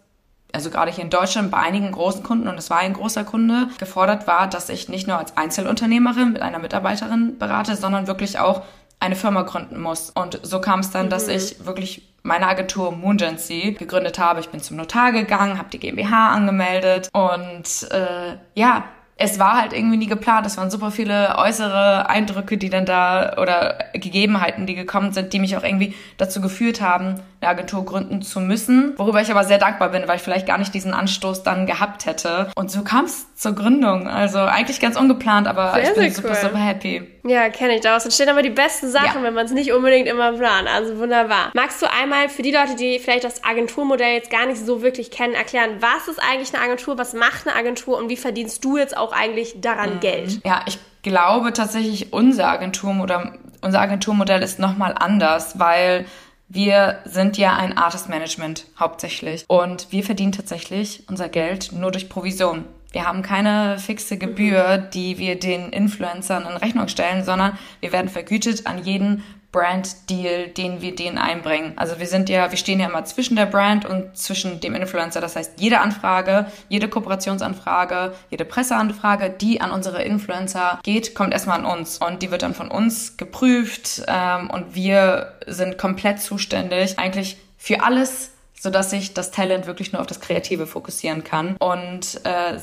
also 0.53 0.71
gerade 0.71 0.91
hier 0.91 1.05
in 1.05 1.11
Deutschland 1.11 1.51
bei 1.51 1.59
einigen 1.59 1.93
großen 1.93 2.23
Kunden, 2.23 2.49
und 2.49 2.59
es 2.59 2.71
war 2.71 2.79
ein 2.79 2.93
großer 2.93 3.25
Kunde, 3.25 3.69
gefordert 3.79 4.27
war, 4.27 4.47
dass 4.47 4.69
ich 4.69 4.89
nicht 4.89 5.07
nur 5.07 5.19
als 5.19 5.37
Einzelunternehmerin 5.37 6.33
mit 6.33 6.43
einer 6.43 6.59
Mitarbeiterin 6.59 7.39
berate, 7.39 7.77
sondern 7.77 8.07
wirklich 8.07 8.39
auch 8.39 8.63
eine 8.99 9.17
Firma 9.17 9.43
gründen 9.43 9.81
muss. 9.81 10.11
Und 10.11 10.41
so 10.43 10.61
kam 10.61 10.81
es 10.81 10.91
dann, 10.91 11.07
mhm. 11.07 11.11
dass 11.11 11.29
ich 11.29 11.65
wirklich 11.67 12.03
meine 12.23 12.49
Agentur 12.49 12.93
Moongency 12.93 13.77
gegründet 13.79 14.19
habe. 14.19 14.41
Ich 14.41 14.49
bin 14.49 14.61
zum 14.61 14.77
Notar 14.77 15.13
gegangen, 15.13 15.59
habe 15.59 15.71
die 15.71 15.79
GmbH 15.79 16.31
angemeldet 16.31 17.09
und 17.13 17.91
äh, 17.93 18.37
ja, 18.55 18.85
es 19.19 19.39
war 19.39 19.59
halt 19.59 19.73
irgendwie 19.73 19.97
nie 19.97 20.07
geplant. 20.07 20.47
Es 20.47 20.59
waren 20.59 20.71
super 20.71 20.91
viele 20.91 21.37
äußere 21.39 22.09
Eindrücke, 22.09 22.59
die 22.59 22.69
dann 22.69 22.85
da 22.85 23.37
oder 23.41 23.79
Gegebenheiten, 23.95 24.67
die 24.67 24.75
gekommen 24.75 25.13
sind, 25.13 25.33
die 25.33 25.39
mich 25.39 25.57
auch 25.57 25.63
irgendwie 25.63 25.95
dazu 26.19 26.43
geführt 26.43 26.83
haben, 26.83 27.15
eine 27.41 27.51
Agentur 27.51 27.87
gründen 27.87 28.21
zu 28.21 28.41
müssen. 28.41 28.93
Worüber 28.99 29.23
ich 29.23 29.31
aber 29.31 29.45
sehr 29.45 29.59
dankbar 29.59 29.89
bin, 29.89 30.07
weil 30.07 30.17
ich 30.17 30.23
vielleicht 30.23 30.47
gar 30.47 30.59
nicht 30.59 30.75
diesen 30.75 30.93
Anstoß 30.93 31.43
dann 31.43 31.65
gehabt 31.65 32.05
hätte. 32.05 32.51
Und 32.57 32.71
so 32.71 32.83
kam 32.83 33.07
es 33.07 33.35
zur 33.35 33.55
Gründung. 33.55 34.07
Also 34.07 34.39
eigentlich 34.41 34.81
ganz 34.81 34.97
ungeplant, 34.99 35.49
aber 35.49 35.73
sehr, 35.73 35.85
ich 35.85 35.95
bin 35.95 36.11
super, 36.13 36.29
cool. 36.31 36.37
super 36.37 36.59
happy. 36.59 37.03
Ja, 37.27 37.49
kenne 37.49 37.77
ich. 37.77 37.81
Daraus 37.81 38.05
entstehen 38.05 38.29
aber 38.29 38.43
die 38.43 38.51
besten 38.51 38.89
Sachen, 38.91 39.19
ja. 39.19 39.23
wenn 39.23 39.35
man 39.35 39.47
es 39.47 39.53
nicht 39.53 39.73
unbedingt 39.73 40.07
immer 40.09 40.33
plant. 40.33 40.69
Also 40.69 40.99
wunderbar. 40.99 41.51
Magst 41.55 41.83
du 41.83 41.91
einmal 41.91 42.29
für 42.29 42.43
die 42.43 42.53
Leute, 42.53 42.77
die 42.77 42.99
vielleicht 42.99 43.25
das 43.25 43.45
Agenturmodell 43.45 44.15
jetzt 44.15 44.31
gar 44.31 44.47
nicht 44.47 44.65
so 44.65 44.83
wirklich 44.83 45.11
kennen, 45.11 45.35
erklären, 45.35 45.77
was 45.81 46.09
ist 46.09 46.21
eigentlich 46.23 46.55
eine 46.55 46.63
Agentur, 46.63 46.99
was 46.99 47.15
macht 47.15 47.47
eine 47.47 47.57
Agentur 47.57 47.99
und 47.99 48.09
wie 48.09 48.17
verdienst 48.17 48.65
du 48.65 48.77
jetzt 48.77 48.97
auch 48.97 49.13
eigentlich 49.13 49.61
daran 49.61 49.97
mhm. 49.97 50.01
Geld? 50.01 50.41
Ja, 50.45 50.63
ich 50.67 50.79
glaube 51.03 51.53
tatsächlich, 51.53 52.13
unser 52.13 52.49
Agentur 52.49 52.95
oder 53.03 53.35
unser 53.61 53.81
Agenturmodell 53.81 54.43
ist 54.43 54.59
nochmal 54.59 54.95
anders, 54.97 55.59
weil 55.59 56.07
wir 56.49 57.01
sind 57.05 57.39
ja 57.39 57.57
ein 57.57 57.77
Artist 57.77 58.09
Management 58.09 58.67
hauptsächlich 58.79 59.45
und 59.49 59.91
wir 59.91 60.05
verdienen 60.05 60.33
tatsächlich 60.33 61.03
unser 61.09 61.29
Geld 61.29 61.73
nur 61.73 61.91
durch 61.91 62.09
Provision. 62.09 62.65
Wir 62.97 63.07
haben 63.07 63.21
keine 63.21 63.79
fixe 63.79 64.17
Gebühr, 64.17 64.79
die 64.79 65.19
wir 65.19 65.39
den 65.39 65.69
Influencern 65.69 66.47
in 66.51 66.57
Rechnung 66.57 66.89
stellen, 66.89 67.25
sondern 67.25 67.59
wir 67.81 67.93
werden 67.93 68.09
vergütet 68.09 68.67
an 68.67 68.83
jeden 68.83 69.23
Brand-Deal, 69.53 70.49
den 70.49 70.81
wir 70.81 70.95
denen 70.95 71.19
einbringen. 71.19 71.75
Also 71.77 71.99
wir 71.99 72.07
sind 72.07 72.31
ja, 72.31 72.51
wir 72.51 72.57
stehen 72.57 72.81
ja 72.81 72.89
immer 72.89 73.05
zwischen 73.05 73.37
der 73.37 73.45
Brand 73.45 73.85
und 73.85 74.17
zwischen 74.17 74.61
dem 74.61 74.75
Influencer. 74.75 75.21
Das 75.21 75.37
heißt, 75.37 75.61
jede 75.61 75.81
Anfrage, 75.81 76.47
jede 76.71 76.89
Kooperationsanfrage, 76.89 78.15
jede 78.31 78.47
Presseanfrage, 78.47 79.29
die 79.29 79.61
an 79.61 79.73
unsere 79.73 80.03
Influencer 80.03 80.81
geht, 80.83 81.15
kommt 81.15 81.35
erstmal 81.35 81.59
an 81.59 81.67
uns. 81.67 81.99
Und 81.99 82.23
die 82.23 82.31
wird 82.31 82.41
dann 82.41 82.55
von 82.55 82.71
uns 82.71 83.19
geprüft 83.19 84.05
ähm, 84.09 84.49
und 84.49 84.75
wir 84.75 85.35
sind 85.47 85.77
komplett 85.77 86.23
zuständig 86.23 86.99
eigentlich 86.99 87.37
für 87.59 87.83
alles, 87.83 88.33
sodass 88.61 88.91
sich 88.91 89.15
das 89.15 89.31
Talent 89.31 89.67
wirklich 89.67 89.93
nur 89.93 90.01
auf 90.01 90.07
das 90.07 90.21
Kreative 90.21 90.67
fokussieren 90.67 91.25
kann 91.25 91.57
und 91.59 92.21
äh, 92.25 92.59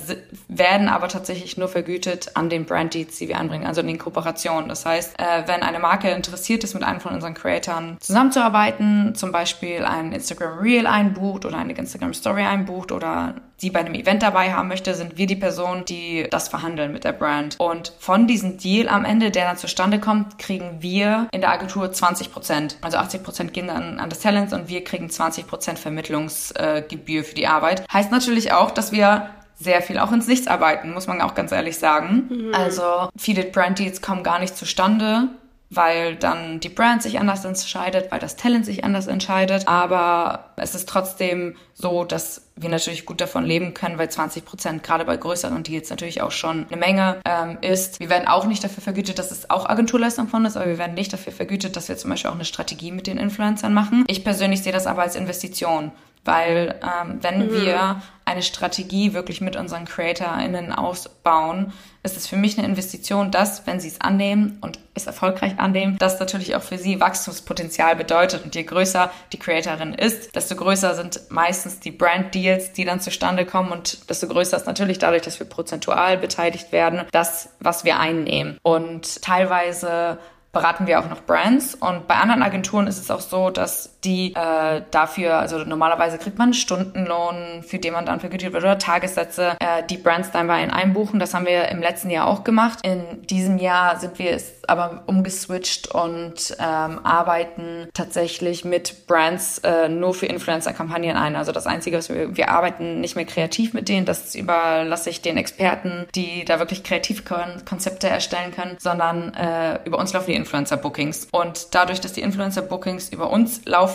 werden 0.48 0.90
aber 0.90 1.08
tatsächlich 1.08 1.58
nur 1.58 1.68
vergütet 1.68 2.32
an 2.36 2.50
den 2.50 2.66
Brand 2.66 2.94
Deeds, 2.94 3.18
die 3.18 3.28
wir 3.28 3.38
anbringen, 3.38 3.66
also 3.66 3.82
in 3.82 3.88
den 3.88 3.98
Kooperationen. 4.00 4.70
Das 4.70 4.86
heißt, 4.86 5.20
äh, 5.20 5.44
wenn 5.48 5.64
eine 5.64 5.80
Marke 5.80 6.10
interessiert 6.10 6.64
ist, 6.64 6.74
mit 6.74 6.84
einem 6.84 7.00
von 7.00 7.14
unseren 7.14 7.34
Creatoren 7.34 7.98
zusammenzuarbeiten, 8.00 9.16
zum 9.16 9.32
Beispiel 9.32 9.86
ein 9.86 10.12
Instagram 10.12 10.60
Reel 10.60 10.88
einbucht 10.88 11.46
oder 11.46 11.58
eine 11.58 11.74
Instagram 11.74 12.14
Story 12.14 12.44
einbucht 12.44 12.92
oder 12.92 13.36
die 13.64 13.70
bei 13.70 13.80
einem 13.80 13.96
Event 13.96 14.22
dabei 14.22 14.54
haben 14.54 14.68
möchte, 14.68 14.94
sind 14.94 15.18
wir 15.18 15.26
die 15.26 15.38
Person, 15.38 15.86
die 15.86 16.28
das 16.30 16.50
verhandeln 16.50 16.92
mit 16.92 17.06
der 17.06 17.14
Brand. 17.14 17.56
Und 17.60 17.94
von 17.98 18.28
diesem 18.28 18.58
Deal 18.58 18.90
am 18.90 19.06
Ende, 19.06 19.32
der 19.32 19.48
dann 19.48 19.58
zustande 19.58 20.00
kommt, 20.00 20.38
kriegen 20.38 20.82
wir 20.82 21.30
in 21.32 21.42
der 21.42 21.52
Agentur 21.52 21.92
20 21.92 22.32
Prozent. 22.32 22.78
Also 22.82 22.98
80 22.98 23.24
Prozent 23.24 23.54
gehen 23.54 23.68
dann 23.68 24.00
an 24.00 24.10
das 24.10 24.20
Talent 24.20 24.52
und 24.52 24.68
wir 24.68 24.84
kriegen 24.84 25.10
20 25.10 25.48
Prozent 25.48 25.80
Vermittlungsgebühr 25.80 27.22
äh, 27.22 27.24
für 27.24 27.36
die 27.36 27.48
Arbeit. 27.48 27.86
Heißt 27.92 28.12
natürlich 28.12 28.52
auch, 28.52 28.72
dass 28.72 28.92
wir 28.92 29.30
sehr 29.56 29.82
viel 29.82 29.98
auch 29.98 30.12
ins 30.12 30.28
Nichts 30.28 30.48
arbeiten, 30.48 30.94
muss 30.94 31.08
man 31.08 31.22
auch 31.22 31.36
ganz 31.36 31.52
ehrlich 31.52 31.78
sagen. 31.78 32.28
Mhm. 32.30 32.54
Also 32.54 33.10
viele 33.16 33.44
Brand 33.44 33.80
Deals 33.80 34.02
kommen 34.02 34.24
gar 34.24 34.40
nicht 34.40 34.58
zustande, 34.58 35.30
weil 35.76 36.16
dann 36.16 36.60
die 36.60 36.70
Brand 36.70 37.02
sich 37.02 37.20
anders 37.20 37.46
entscheidet, 37.46 38.12
weil 38.12 38.20
das 38.20 38.36
Talent 38.36 38.66
sich 38.66 38.84
anders 38.84 39.08
entscheidet. 39.08 39.68
Aber 39.68 40.52
es 40.56 40.76
ist 40.76 40.88
trotzdem 40.90 41.56
so, 41.74 42.04
dass 42.04 42.44
wir 42.56 42.70
natürlich 42.70 43.06
gut 43.06 43.20
davon 43.20 43.46
leben 43.46 43.74
können, 43.74 43.98
weil 43.98 44.10
20 44.10 44.46
Prozent 44.46 44.84
gerade 44.84 45.06
bei 45.06 45.18
größeren 45.18 45.64
Deals 45.64 45.90
natürlich 45.90 46.22
auch 46.22 46.32
schon 46.32 46.68
eine 46.68 46.78
Menge 46.78 47.18
ähm, 47.26 47.58
ist. 47.62 48.00
Wir 48.00 48.10
werden 48.10 48.28
auch 48.28 48.46
nicht 48.46 48.64
dafür 48.64 48.84
vergütet, 48.84 49.18
dass 49.18 49.32
es 49.32 49.50
auch 49.50 49.68
Agenturleistung 49.68 50.28
von 50.28 50.46
ist, 50.46 50.56
aber 50.56 50.68
wir 50.68 50.78
werden 50.78 50.94
nicht 50.94 51.12
dafür 51.12 51.34
vergütet, 51.34 51.76
dass 51.76 51.90
wir 51.90 51.98
zum 51.98 52.12
Beispiel 52.12 52.30
auch 52.30 52.36
eine 52.36 52.46
Strategie 52.46 52.92
mit 52.92 53.08
den 53.08 53.18
Influencern 53.18 53.74
machen. 53.74 54.04
Ich 54.08 54.24
persönlich 54.24 54.62
sehe 54.62 54.74
das 54.74 54.88
aber 54.88 55.02
als 55.02 55.16
Investition. 55.16 55.92
Weil 56.26 56.80
ähm, 56.82 57.20
wenn 57.22 57.48
mhm. 57.48 57.52
wir 57.52 58.02
eine 58.26 58.42
Strategie 58.42 59.14
wirklich 59.14 59.42
mit 59.42 59.58
unseren 59.58 59.86
CreatorInnen 59.86 60.72
ausbauen, 60.72 61.74
ist 62.04 62.16
es 62.16 62.28
für 62.28 62.38
mich 62.38 62.58
eine 62.58 62.68
Investition, 62.68 63.32
dass, 63.32 63.68
wenn 63.68 63.82
sie 63.82 63.90
es 63.90 64.00
annehmen 64.00 64.58
und 64.62 64.80
es 64.94 65.08
erfolgreich 65.08 65.60
annehmen, 65.60 65.98
das 65.98 66.20
natürlich 66.20 66.56
auch 66.56 66.62
für 66.62 66.78
sie 66.78 67.02
Wachstumspotenzial 67.02 67.96
bedeutet. 67.98 68.46
Und 68.46 68.56
je 68.56 68.64
größer 68.64 69.12
die 69.34 69.40
Creatorin 69.40 69.94
ist, 69.94 70.34
desto 70.36 70.56
größer 70.56 70.96
sind 70.96 71.20
meistens 71.30 71.82
die 71.82 71.92
Brand-Deals, 71.92 72.72
die 72.72 72.86
dann 72.86 73.02
zustande 73.02 73.46
kommen 73.46 73.72
und 73.72 74.10
desto 74.10 74.28
größer 74.28 74.56
ist 74.56 74.68
natürlich 74.68 75.00
dadurch, 75.00 75.24
dass 75.24 75.40
wir 75.40 75.48
prozentual 75.48 76.18
beteiligt 76.18 76.72
werden, 76.72 77.04
das, 77.12 77.50
was 77.60 77.84
wir 77.84 78.00
einnehmen. 78.00 78.58
Und 78.64 79.22
teilweise 79.22 80.18
beraten 80.54 80.88
wir 80.88 81.00
auch 81.00 81.10
noch 81.10 81.22
Brands. 81.24 81.76
Und 81.76 82.08
bei 82.08 82.16
anderen 82.16 82.44
Agenturen 82.44 82.88
ist 82.88 83.00
es 83.00 83.12
auch 83.12 83.20
so, 83.20 83.50
dass 83.50 83.93
die 84.04 84.34
äh, 84.36 84.82
dafür, 84.92 85.38
also 85.38 85.60
normalerweise 85.60 86.18
kriegt 86.18 86.38
man 86.38 86.54
Stundenlohn, 86.54 87.64
für 87.64 87.80
den 87.80 87.94
man 87.94 88.06
dann 88.06 88.20
vergütet 88.20 88.54
wird 88.54 88.64
oder 88.64 88.78
Tagessätze, 88.78 89.56
äh, 89.60 89.84
die 89.90 89.98
Brands 89.98 90.32
dann 90.32 90.48
bei 90.48 90.62
ihnen 90.62 90.72
einbuchen. 90.72 91.20
Das 91.20 91.34
haben 91.34 91.46
wir 91.46 91.70
im 91.70 91.82
letzten 91.82 92.10
Jahr 92.10 92.28
auch 92.28 92.44
gemacht. 92.44 92.80
In 92.84 93.26
diesem 93.28 93.58
Jahr 93.58 94.00
sind 94.00 94.20
wir 94.20 94.32
es 94.32 94.54
aber 94.68 95.04
umgeswitcht 95.08 95.90
und 95.94 96.56
ähm, 96.60 97.00
arbeiten 97.04 97.88
tatsächlich 97.94 98.66
mit 98.66 99.08
Brands 99.08 99.60
äh, 99.60 99.90
nur 99.90 100.14
für 100.14 100.26
Influencer-Kampagnen 100.26 101.18
ein. 101.18 101.36
Also 101.36 101.52
das 101.52 101.68
Einzige, 101.68 101.98
was 101.98 102.10
wir, 102.10 102.36
wir 102.36 102.50
arbeiten 102.50 103.02
nicht 103.02 103.16
mehr 103.16 103.26
kreativ 103.26 103.74
mit 103.74 103.90
denen, 103.90 104.06
das 104.06 104.36
überlasse 104.36 105.10
ich 105.10 105.22
den 105.22 105.38
Experten, 105.38 106.08
die 106.16 106.46
da 106.46 106.60
wirklich 106.60 106.84
kreative 106.84 107.24
Konzepte 107.66 108.08
erstellen 108.08 108.52
können, 108.54 108.78
sondern 108.80 109.34
äh, 109.34 109.80
über 109.86 109.98
uns 109.98 110.14
laufen 110.14 110.32
die 110.32 110.36
Influencer-Bookings. 110.36 111.28
Und 111.32 111.76
dadurch, 111.76 112.02
dass 112.02 112.14
die 112.14 112.22
Influencer-Bookings 112.22 113.10
über 113.10 113.30
uns 113.30 113.66
laufen, 113.66 113.93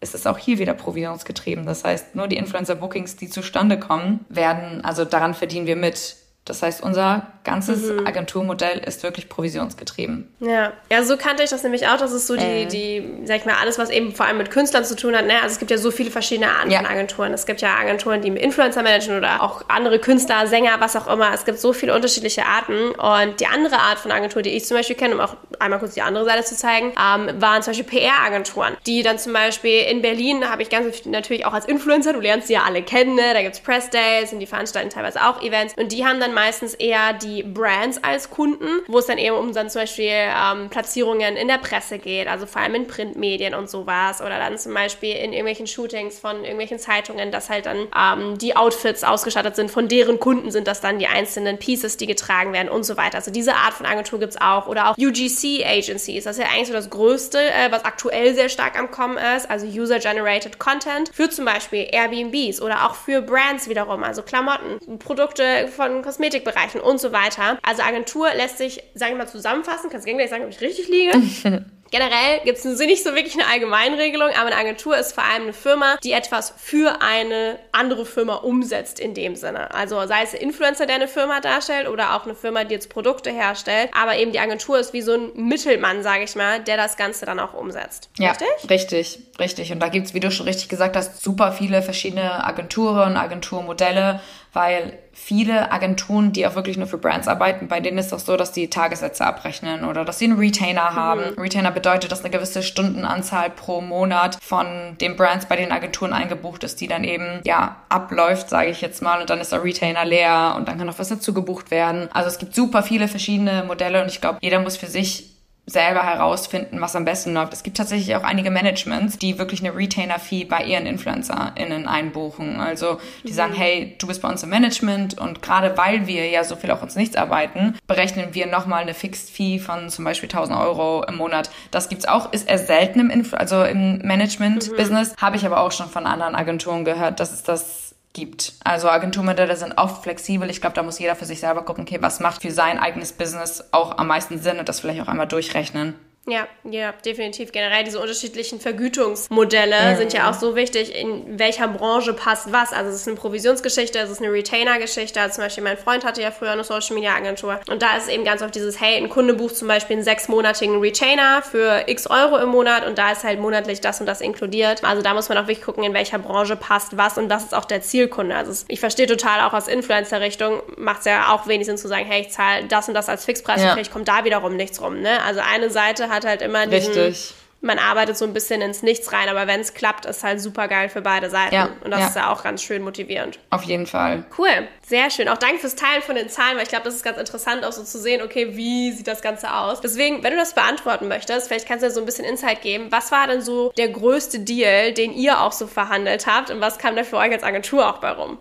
ist 0.00 0.14
es 0.14 0.26
auch 0.26 0.38
hier 0.38 0.58
wieder 0.58 0.74
provisionsgetrieben. 0.74 1.66
Das 1.66 1.84
heißt, 1.84 2.14
nur 2.14 2.26
die 2.26 2.36
Influencer-Bookings, 2.36 3.16
die 3.16 3.28
zustande 3.28 3.78
kommen, 3.78 4.24
werden, 4.28 4.82
also 4.82 5.04
daran 5.04 5.34
verdienen 5.34 5.66
wir 5.66 5.76
mit. 5.76 6.16
Das 6.50 6.62
heißt, 6.62 6.82
unser 6.82 7.28
ganzes 7.44 7.90
mhm. 7.90 8.06
Agenturmodell 8.06 8.78
ist 8.78 9.04
wirklich 9.04 9.28
provisionsgetrieben. 9.28 10.28
Ja, 10.40 10.72
ja, 10.90 11.02
so 11.04 11.16
kannte 11.16 11.44
ich 11.44 11.50
das 11.50 11.62
nämlich 11.62 11.86
auch. 11.86 11.96
Das 11.96 12.12
ist 12.12 12.26
so 12.26 12.34
die, 12.34 12.42
äh. 12.42 12.66
die, 12.66 13.08
sag 13.24 13.36
ich 13.36 13.44
mal, 13.44 13.54
alles, 13.60 13.78
was 13.78 13.88
eben 13.88 14.12
vor 14.12 14.26
allem 14.26 14.38
mit 14.38 14.50
Künstlern 14.50 14.84
zu 14.84 14.96
tun 14.96 15.16
hat. 15.16 15.26
Ne? 15.26 15.34
Also 15.34 15.52
es 15.52 15.58
gibt 15.60 15.70
ja 15.70 15.78
so 15.78 15.92
viele 15.92 16.10
verschiedene 16.10 16.50
Arten 16.50 16.72
ja. 16.72 16.80
von 16.80 16.86
Agenturen. 16.86 17.32
Es 17.32 17.46
gibt 17.46 17.60
ja 17.60 17.76
Agenturen, 17.76 18.20
die 18.20 18.28
Influencer 18.28 18.82
managen 18.82 19.16
oder 19.16 19.42
auch 19.42 19.62
andere 19.68 20.00
Künstler, 20.00 20.48
Sänger, 20.48 20.80
was 20.80 20.96
auch 20.96 21.06
immer. 21.06 21.32
Es 21.32 21.44
gibt 21.44 21.60
so 21.60 21.72
viele 21.72 21.94
unterschiedliche 21.94 22.44
Arten. 22.46 22.90
Und 22.90 23.38
die 23.38 23.46
andere 23.46 23.78
Art 23.78 24.00
von 24.00 24.10
Agentur, 24.10 24.42
die 24.42 24.50
ich 24.50 24.64
zum 24.64 24.76
Beispiel 24.76 24.96
kenne, 24.96 25.14
um 25.14 25.20
auch 25.20 25.36
einmal 25.60 25.78
kurz 25.78 25.94
die 25.94 26.02
andere 26.02 26.24
Seite 26.24 26.44
zu 26.44 26.56
zeigen, 26.56 26.88
ähm, 26.88 27.40
waren 27.40 27.62
zum 27.62 27.74
Beispiel 27.74 28.00
PR-Agenturen, 28.00 28.76
die 28.86 29.04
dann 29.04 29.18
zum 29.18 29.32
Beispiel 29.32 29.82
in 29.82 30.02
Berlin, 30.02 30.50
habe 30.50 30.62
ich 30.62 30.68
ganz 30.68 31.04
natürlich 31.04 31.46
auch 31.46 31.52
als 31.52 31.66
Influencer, 31.66 32.12
du 32.12 32.20
lernst 32.20 32.48
sie 32.48 32.54
ja 32.54 32.64
alle 32.64 32.82
kennen, 32.82 33.14
ne? 33.14 33.34
da 33.34 33.42
gibt 33.42 33.54
es 33.54 33.60
Press 33.60 33.88
Days 33.90 34.32
und 34.32 34.40
die 34.40 34.46
veranstalten 34.46 34.90
teilweise 34.90 35.24
auch 35.24 35.42
Events. 35.42 35.74
Und 35.76 35.92
die 35.92 36.04
haben 36.04 36.18
dann 36.18 36.34
meistens 36.40 36.72
eher 36.72 37.12
die 37.12 37.42
Brands 37.42 38.02
als 38.02 38.30
Kunden, 38.30 38.80
wo 38.86 38.98
es 38.98 39.04
dann 39.04 39.18
eben 39.18 39.36
um 39.36 39.52
dann 39.52 39.68
zum 39.68 39.82
Beispiel 39.82 40.06
ähm, 40.10 40.70
Platzierungen 40.70 41.36
in 41.36 41.48
der 41.48 41.58
Presse 41.58 41.98
geht, 41.98 42.28
also 42.28 42.46
vor 42.46 42.62
allem 42.62 42.74
in 42.76 42.86
Printmedien 42.86 43.54
und 43.54 43.68
sowas 43.68 44.22
oder 44.22 44.38
dann 44.38 44.56
zum 44.56 44.72
Beispiel 44.72 45.14
in 45.16 45.34
irgendwelchen 45.34 45.66
Shootings 45.66 46.18
von 46.18 46.36
irgendwelchen 46.36 46.78
Zeitungen, 46.78 47.30
dass 47.30 47.50
halt 47.50 47.66
dann 47.66 47.88
ähm, 47.94 48.38
die 48.38 48.56
Outfits 48.56 49.04
ausgestattet 49.04 49.54
sind, 49.54 49.70
von 49.70 49.86
deren 49.86 50.18
Kunden 50.18 50.50
sind 50.50 50.66
das 50.66 50.80
dann 50.80 50.98
die 50.98 51.08
einzelnen 51.08 51.58
Pieces, 51.58 51.98
die 51.98 52.06
getragen 52.06 52.54
werden 52.54 52.70
und 52.70 52.84
so 52.84 52.96
weiter. 52.96 53.16
Also 53.18 53.30
diese 53.30 53.54
Art 53.54 53.74
von 53.74 53.84
Agentur 53.84 54.18
gibt 54.18 54.32
es 54.32 54.40
auch 54.40 54.66
oder 54.66 54.90
auch 54.90 54.96
UGC 54.96 55.62
Agencies, 55.66 56.24
das 56.24 56.38
ist 56.38 56.42
ja 56.42 56.48
eigentlich 56.50 56.68
so 56.68 56.72
das 56.72 56.88
Größte, 56.88 57.38
äh, 57.38 57.70
was 57.70 57.84
aktuell 57.84 58.34
sehr 58.34 58.48
stark 58.48 58.78
am 58.78 58.90
Kommen 58.90 59.18
ist, 59.36 59.50
also 59.50 59.66
User-Generated 59.66 60.58
Content 60.58 61.10
für 61.12 61.28
zum 61.28 61.44
Beispiel 61.44 61.86
Airbnbs 61.92 62.62
oder 62.62 62.86
auch 62.86 62.94
für 62.94 63.20
Brands 63.20 63.68
wiederum, 63.68 64.02
also 64.04 64.22
Klamotten, 64.22 64.98
Produkte 64.98 65.68
von 65.68 66.00
Kosmetikbereichen 66.20 66.80
und 66.80 67.00
so 67.00 67.12
weiter. 67.12 67.58
Also 67.62 67.82
Agentur 67.82 68.28
lässt 68.34 68.58
sich, 68.58 68.82
sage 68.94 69.12
ich 69.12 69.18
mal, 69.18 69.26
zusammenfassen. 69.26 69.90
Kannst 69.90 70.06
du 70.06 70.14
gleich 70.14 70.30
sagen, 70.30 70.44
ob 70.44 70.50
ich 70.50 70.60
richtig 70.60 70.88
liege? 70.88 71.12
Generell 71.90 72.38
gibt 72.44 72.58
es 72.58 72.64
nicht 72.64 73.02
so 73.02 73.16
wirklich 73.16 73.34
eine 73.34 73.48
Allgemeinregelung, 73.48 74.28
aber 74.28 74.46
eine 74.46 74.56
Agentur 74.56 74.96
ist 74.96 75.12
vor 75.12 75.24
allem 75.24 75.42
eine 75.42 75.52
Firma, 75.52 75.96
die 76.04 76.12
etwas 76.12 76.54
für 76.56 77.02
eine 77.02 77.58
andere 77.72 78.06
Firma 78.06 78.36
umsetzt 78.36 79.00
in 79.00 79.12
dem 79.12 79.34
Sinne. 79.34 79.74
Also 79.74 80.06
sei 80.06 80.22
es 80.22 80.32
ein 80.32 80.40
Influencer, 80.40 80.86
der 80.86 80.94
eine 80.96 81.08
Firma 81.08 81.40
darstellt 81.40 81.88
oder 81.88 82.14
auch 82.14 82.26
eine 82.26 82.36
Firma, 82.36 82.62
die 82.62 82.74
jetzt 82.74 82.90
Produkte 82.90 83.32
herstellt. 83.32 83.90
Aber 83.92 84.16
eben 84.16 84.30
die 84.30 84.38
Agentur 84.38 84.78
ist 84.78 84.92
wie 84.92 85.02
so 85.02 85.14
ein 85.14 85.32
Mittelmann, 85.34 86.04
sage 86.04 86.22
ich 86.22 86.36
mal, 86.36 86.60
der 86.60 86.76
das 86.76 86.96
Ganze 86.96 87.26
dann 87.26 87.40
auch 87.40 87.54
umsetzt. 87.54 88.08
Ja, 88.18 88.30
richtig? 88.30 88.70
Richtig, 88.70 89.18
richtig. 89.40 89.72
Und 89.72 89.80
da 89.80 89.88
gibt 89.88 90.06
es, 90.06 90.14
wie 90.14 90.20
du 90.20 90.30
schon 90.30 90.46
richtig 90.46 90.68
gesagt 90.68 90.94
hast, 90.94 91.20
super 91.20 91.50
viele 91.50 91.82
verschiedene 91.82 92.44
Agenturen, 92.44 93.16
Agenturmodelle 93.16 94.20
weil 94.52 94.98
viele 95.22 95.70
Agenturen, 95.70 96.32
die 96.32 96.46
auch 96.46 96.54
wirklich 96.54 96.78
nur 96.78 96.86
für 96.86 96.98
Brands 96.98 97.28
arbeiten, 97.28 97.68
bei 97.68 97.80
denen 97.80 97.98
ist 97.98 98.10
es 98.10 98.24
so, 98.24 98.36
dass 98.36 98.52
die 98.52 98.70
Tagessätze 98.70 99.24
abrechnen 99.24 99.84
oder 99.84 100.04
dass 100.04 100.18
sie 100.18 100.24
einen 100.24 100.38
Retainer 100.38 100.94
haben. 100.94 101.20
Mhm. 101.20 101.42
Retainer 101.42 101.70
bedeutet, 101.70 102.10
dass 102.10 102.20
eine 102.20 102.30
gewisse 102.30 102.62
Stundenanzahl 102.62 103.50
pro 103.50 103.80
Monat 103.80 104.38
von 104.42 104.96
den 105.00 105.16
Brands 105.16 105.46
bei 105.46 105.56
den 105.56 105.72
Agenturen 105.72 106.12
eingebucht 106.12 106.64
ist, 106.64 106.80
die 106.80 106.88
dann 106.88 107.04
eben 107.04 107.40
ja 107.44 107.76
abläuft, 107.88 108.48
sage 108.48 108.70
ich 108.70 108.80
jetzt 108.80 109.02
mal, 109.02 109.20
und 109.20 109.30
dann 109.30 109.40
ist 109.40 109.52
der 109.52 109.62
Retainer 109.62 110.04
leer 110.04 110.54
und 110.56 110.68
dann 110.68 110.78
kann 110.78 110.86
noch 110.86 110.98
was 110.98 111.08
dazu 111.08 111.34
gebucht 111.34 111.70
werden. 111.70 112.08
Also 112.12 112.28
es 112.28 112.38
gibt 112.38 112.54
super 112.54 112.82
viele 112.82 113.06
verschiedene 113.06 113.62
Modelle 113.64 114.02
und 114.02 114.08
ich 114.08 114.20
glaube, 114.20 114.38
jeder 114.40 114.60
muss 114.60 114.78
für 114.78 114.86
sich 114.86 115.29
selber 115.66 116.02
herausfinden, 116.02 116.80
was 116.80 116.96
am 116.96 117.04
besten 117.04 117.34
läuft. 117.34 117.52
Es 117.52 117.62
gibt 117.62 117.76
tatsächlich 117.76 118.16
auch 118.16 118.24
einige 118.24 118.50
Managements, 118.50 119.18
die 119.18 119.38
wirklich 119.38 119.60
eine 119.60 119.76
Retainer-Fee 119.76 120.44
bei 120.44 120.64
ihren 120.64 120.86
InfluencerInnen 120.86 121.86
einbuchen. 121.86 122.60
Also 122.60 122.98
die 123.22 123.30
mhm. 123.30 123.34
sagen, 123.34 123.52
hey, 123.54 123.94
du 123.98 124.06
bist 124.06 124.22
bei 124.22 124.28
uns 124.28 124.42
im 124.42 124.50
Management 124.50 125.18
und 125.18 125.42
gerade 125.42 125.76
weil 125.78 126.06
wir 126.06 126.28
ja 126.28 126.44
so 126.44 126.56
viel 126.56 126.70
auch 126.70 126.82
uns 126.82 126.96
nichts 126.96 127.16
arbeiten, 127.16 127.78
berechnen 127.86 128.34
wir 128.34 128.46
nochmal 128.46 128.82
eine 128.82 128.94
Fixed-Fee 128.94 129.58
von 129.58 129.90
zum 129.90 130.04
Beispiel 130.04 130.28
1000 130.28 130.58
Euro 130.58 131.04
im 131.04 131.16
Monat. 131.16 131.50
Das 131.70 131.88
gibt's 131.88 132.06
auch, 132.06 132.32
ist 132.32 132.48
eher 132.48 132.58
selten 132.58 133.00
im, 133.00 133.10
Influ 133.10 133.38
also 133.38 133.62
im 133.62 133.98
Management-Business, 133.98 135.12
mhm. 135.12 135.16
habe 135.20 135.36
ich 135.36 135.46
aber 135.46 135.60
auch 135.60 135.72
schon 135.72 135.88
von 135.88 136.06
anderen 136.06 136.34
Agenturen 136.34 136.84
gehört, 136.84 137.20
dass 137.20 137.32
es 137.32 137.42
das 137.42 137.79
gibt. 138.12 138.54
Also 138.64 138.88
Agenturmodelle 138.88 139.56
sind 139.56 139.78
oft 139.78 140.02
flexibel. 140.02 140.50
Ich 140.50 140.60
glaube, 140.60 140.74
da 140.74 140.82
muss 140.82 140.98
jeder 140.98 141.16
für 141.16 141.24
sich 141.24 141.40
selber 141.40 141.64
gucken, 141.64 141.84
okay, 141.84 141.98
was 142.00 142.20
macht 142.20 142.42
für 142.42 142.50
sein 142.50 142.78
eigenes 142.78 143.12
Business 143.12 143.64
auch 143.72 143.98
am 143.98 144.08
meisten 144.08 144.38
Sinn 144.38 144.58
und 144.58 144.68
das 144.68 144.80
vielleicht 144.80 145.00
auch 145.00 145.08
einmal 145.08 145.28
durchrechnen. 145.28 145.94
Ja, 146.26 146.46
ja, 146.64 146.92
definitiv. 146.92 147.50
Generell 147.50 147.82
diese 147.82 147.98
unterschiedlichen 147.98 148.60
Vergütungsmodelle 148.60 149.92
mhm. 149.92 149.96
sind 149.96 150.12
ja 150.12 150.30
auch 150.30 150.34
so 150.34 150.54
wichtig, 150.54 150.94
in 150.94 151.38
welcher 151.38 151.66
Branche 151.66 152.12
passt 152.12 152.52
was. 152.52 152.74
Also 152.74 152.90
es 152.90 152.96
ist 152.96 153.08
eine 153.08 153.16
Provisionsgeschichte, 153.16 153.98
es 153.98 154.10
ist 154.10 154.20
eine 154.20 154.30
Retainer-Geschichte. 154.30 155.18
Also 155.18 155.36
zum 155.36 155.44
Beispiel 155.44 155.64
mein 155.64 155.78
Freund 155.78 156.04
hatte 156.04 156.20
ja 156.20 156.30
früher 156.30 156.50
eine 156.50 156.62
Social-Media-Agentur 156.62 157.60
und 157.68 157.80
da 157.80 157.96
ist 157.96 158.10
eben 158.10 158.24
ganz 158.24 158.42
oft 158.42 158.54
dieses, 158.54 158.78
hey, 158.80 158.96
ein 158.96 159.08
Kunde 159.08 159.32
bucht 159.32 159.56
zum 159.56 159.66
Beispiel 159.66 159.96
einen 159.96 160.04
sechsmonatigen 160.04 160.80
Retainer 160.80 161.40
für 161.42 161.84
x 161.86 162.06
Euro 162.06 162.36
im 162.36 162.50
Monat 162.50 162.86
und 162.86 162.98
da 162.98 163.12
ist 163.12 163.24
halt 163.24 163.40
monatlich 163.40 163.80
das 163.80 164.00
und 164.00 164.06
das 164.06 164.20
inkludiert. 164.20 164.84
Also 164.84 165.00
da 165.00 165.14
muss 165.14 165.30
man 165.30 165.38
auch 165.38 165.44
wirklich 165.48 165.62
gucken, 165.62 165.84
in 165.84 165.94
welcher 165.94 166.18
Branche 166.18 166.54
passt 166.54 166.98
was 166.98 167.16
und 167.16 167.30
was 167.30 167.44
ist 167.44 167.54
auch 167.54 167.64
der 167.64 167.80
Zielkunde. 167.80 168.36
Also 168.36 168.66
ich 168.68 168.78
verstehe 168.78 169.06
total 169.06 169.40
auch 169.48 169.54
aus 169.54 169.68
Influencer-Richtung, 169.68 170.62
macht 170.76 171.00
es 171.00 171.06
ja 171.06 171.32
auch 171.32 171.46
wenig 171.46 171.66
Sinn 171.66 171.78
zu 171.78 171.88
sagen, 171.88 172.04
hey, 172.04 172.20
ich 172.20 172.30
zahle 172.30 172.66
das 172.66 172.88
und 172.88 172.94
das 172.94 173.08
als 173.08 173.24
Fixpreis 173.24 173.62
ja. 173.62 173.68
und 173.68 173.72
vielleicht 173.72 173.92
kommt 173.92 174.06
da 174.06 174.24
wiederum 174.24 174.54
nichts 174.56 174.82
rum. 174.82 175.00
Ne? 175.00 175.22
Also 175.24 175.40
eine 175.40 175.70
Seite 175.70 176.09
hat 176.10 176.26
halt 176.26 176.42
immer 176.42 176.66
diesen, 176.66 176.92
Richtig. 176.92 177.34
man 177.60 177.78
arbeitet 177.78 178.16
so 178.16 178.24
ein 178.24 178.32
bisschen 178.32 178.60
ins 178.60 178.82
Nichts 178.82 179.12
rein, 179.12 179.28
aber 179.28 179.46
wenn 179.46 179.60
es 179.60 179.74
klappt, 179.74 180.06
ist 180.06 180.24
halt 180.24 180.40
super 180.40 180.68
geil 180.68 180.88
für 180.88 181.02
beide 181.02 181.30
Seiten. 181.30 181.54
Ja, 181.54 181.70
und 181.84 181.90
das 181.90 182.00
ja. 182.00 182.06
ist 182.06 182.16
ja 182.16 182.32
auch 182.32 182.42
ganz 182.42 182.62
schön 182.62 182.82
motivierend. 182.82 183.38
Auf 183.50 183.62
jeden 183.62 183.86
Fall. 183.86 184.24
Cool, 184.36 184.68
sehr 184.86 185.10
schön. 185.10 185.28
Auch 185.28 185.38
danke 185.38 185.58
fürs 185.58 185.76
Teilen 185.76 186.02
von 186.02 186.14
den 186.14 186.28
Zahlen, 186.28 186.56
weil 186.56 186.64
ich 186.64 186.68
glaube, 186.68 186.84
das 186.84 186.94
ist 186.94 187.04
ganz 187.04 187.18
interessant, 187.18 187.64
auch 187.64 187.72
so 187.72 187.82
zu 187.82 187.98
sehen, 187.98 188.22
okay, 188.22 188.56
wie 188.56 188.92
sieht 188.92 189.06
das 189.06 189.22
Ganze 189.22 189.54
aus. 189.54 189.80
Deswegen, 189.80 190.22
wenn 190.22 190.32
du 190.32 190.38
das 190.38 190.54
beantworten 190.54 191.08
möchtest, 191.08 191.48
vielleicht 191.48 191.66
kannst 191.66 191.82
du 191.82 191.88
dir 191.88 191.94
so 191.94 192.00
ein 192.00 192.06
bisschen 192.06 192.24
Insight 192.24 192.62
geben. 192.62 192.86
Was 192.90 193.12
war 193.12 193.26
denn 193.26 193.42
so 193.42 193.72
der 193.76 193.88
größte 193.88 194.40
Deal, 194.40 194.92
den 194.92 195.12
ihr 195.12 195.40
auch 195.40 195.52
so 195.52 195.66
verhandelt 195.66 196.26
habt 196.26 196.50
und 196.50 196.60
was 196.60 196.78
kam 196.78 196.96
da 196.96 197.04
für 197.04 197.16
euch 197.16 197.32
als 197.32 197.42
Agentur 197.42 197.88
auch 197.88 197.98
bei 197.98 198.10
rum? 198.10 198.38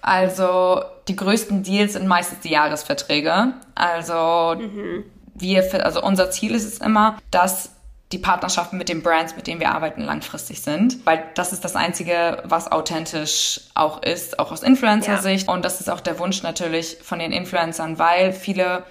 Also 0.00 0.82
die 1.08 1.16
größten 1.16 1.62
Deals 1.62 1.94
sind 1.94 2.06
meistens 2.06 2.40
die 2.40 2.50
Jahresverträge. 2.50 3.54
Also 3.74 4.54
mhm 4.58 5.04
wir, 5.40 5.84
also 5.84 6.02
unser 6.02 6.30
Ziel 6.30 6.54
ist 6.54 6.64
es 6.64 6.78
immer, 6.78 7.18
dass 7.30 7.70
die 8.12 8.18
Partnerschaften 8.18 8.78
mit 8.78 8.88
den 8.88 9.02
Brands, 9.02 9.36
mit 9.36 9.46
denen 9.46 9.60
wir 9.60 9.72
arbeiten, 9.72 10.02
langfristig 10.02 10.62
sind. 10.62 11.04
Weil 11.04 11.24
das 11.34 11.52
ist 11.52 11.64
das 11.64 11.76
Einzige, 11.76 12.42
was 12.44 12.72
authentisch 12.72 13.60
auch 13.74 14.02
ist, 14.02 14.38
auch 14.38 14.50
aus 14.50 14.62
Influencer-Sicht. 14.62 15.46
Ja. 15.46 15.52
Und 15.52 15.64
das 15.64 15.80
ist 15.80 15.90
auch 15.90 16.00
der 16.00 16.18
Wunsch 16.18 16.42
natürlich 16.42 16.98
von 17.02 17.18
den 17.18 17.32
Influencern, 17.32 17.98
weil 17.98 18.32
viele 18.32 18.84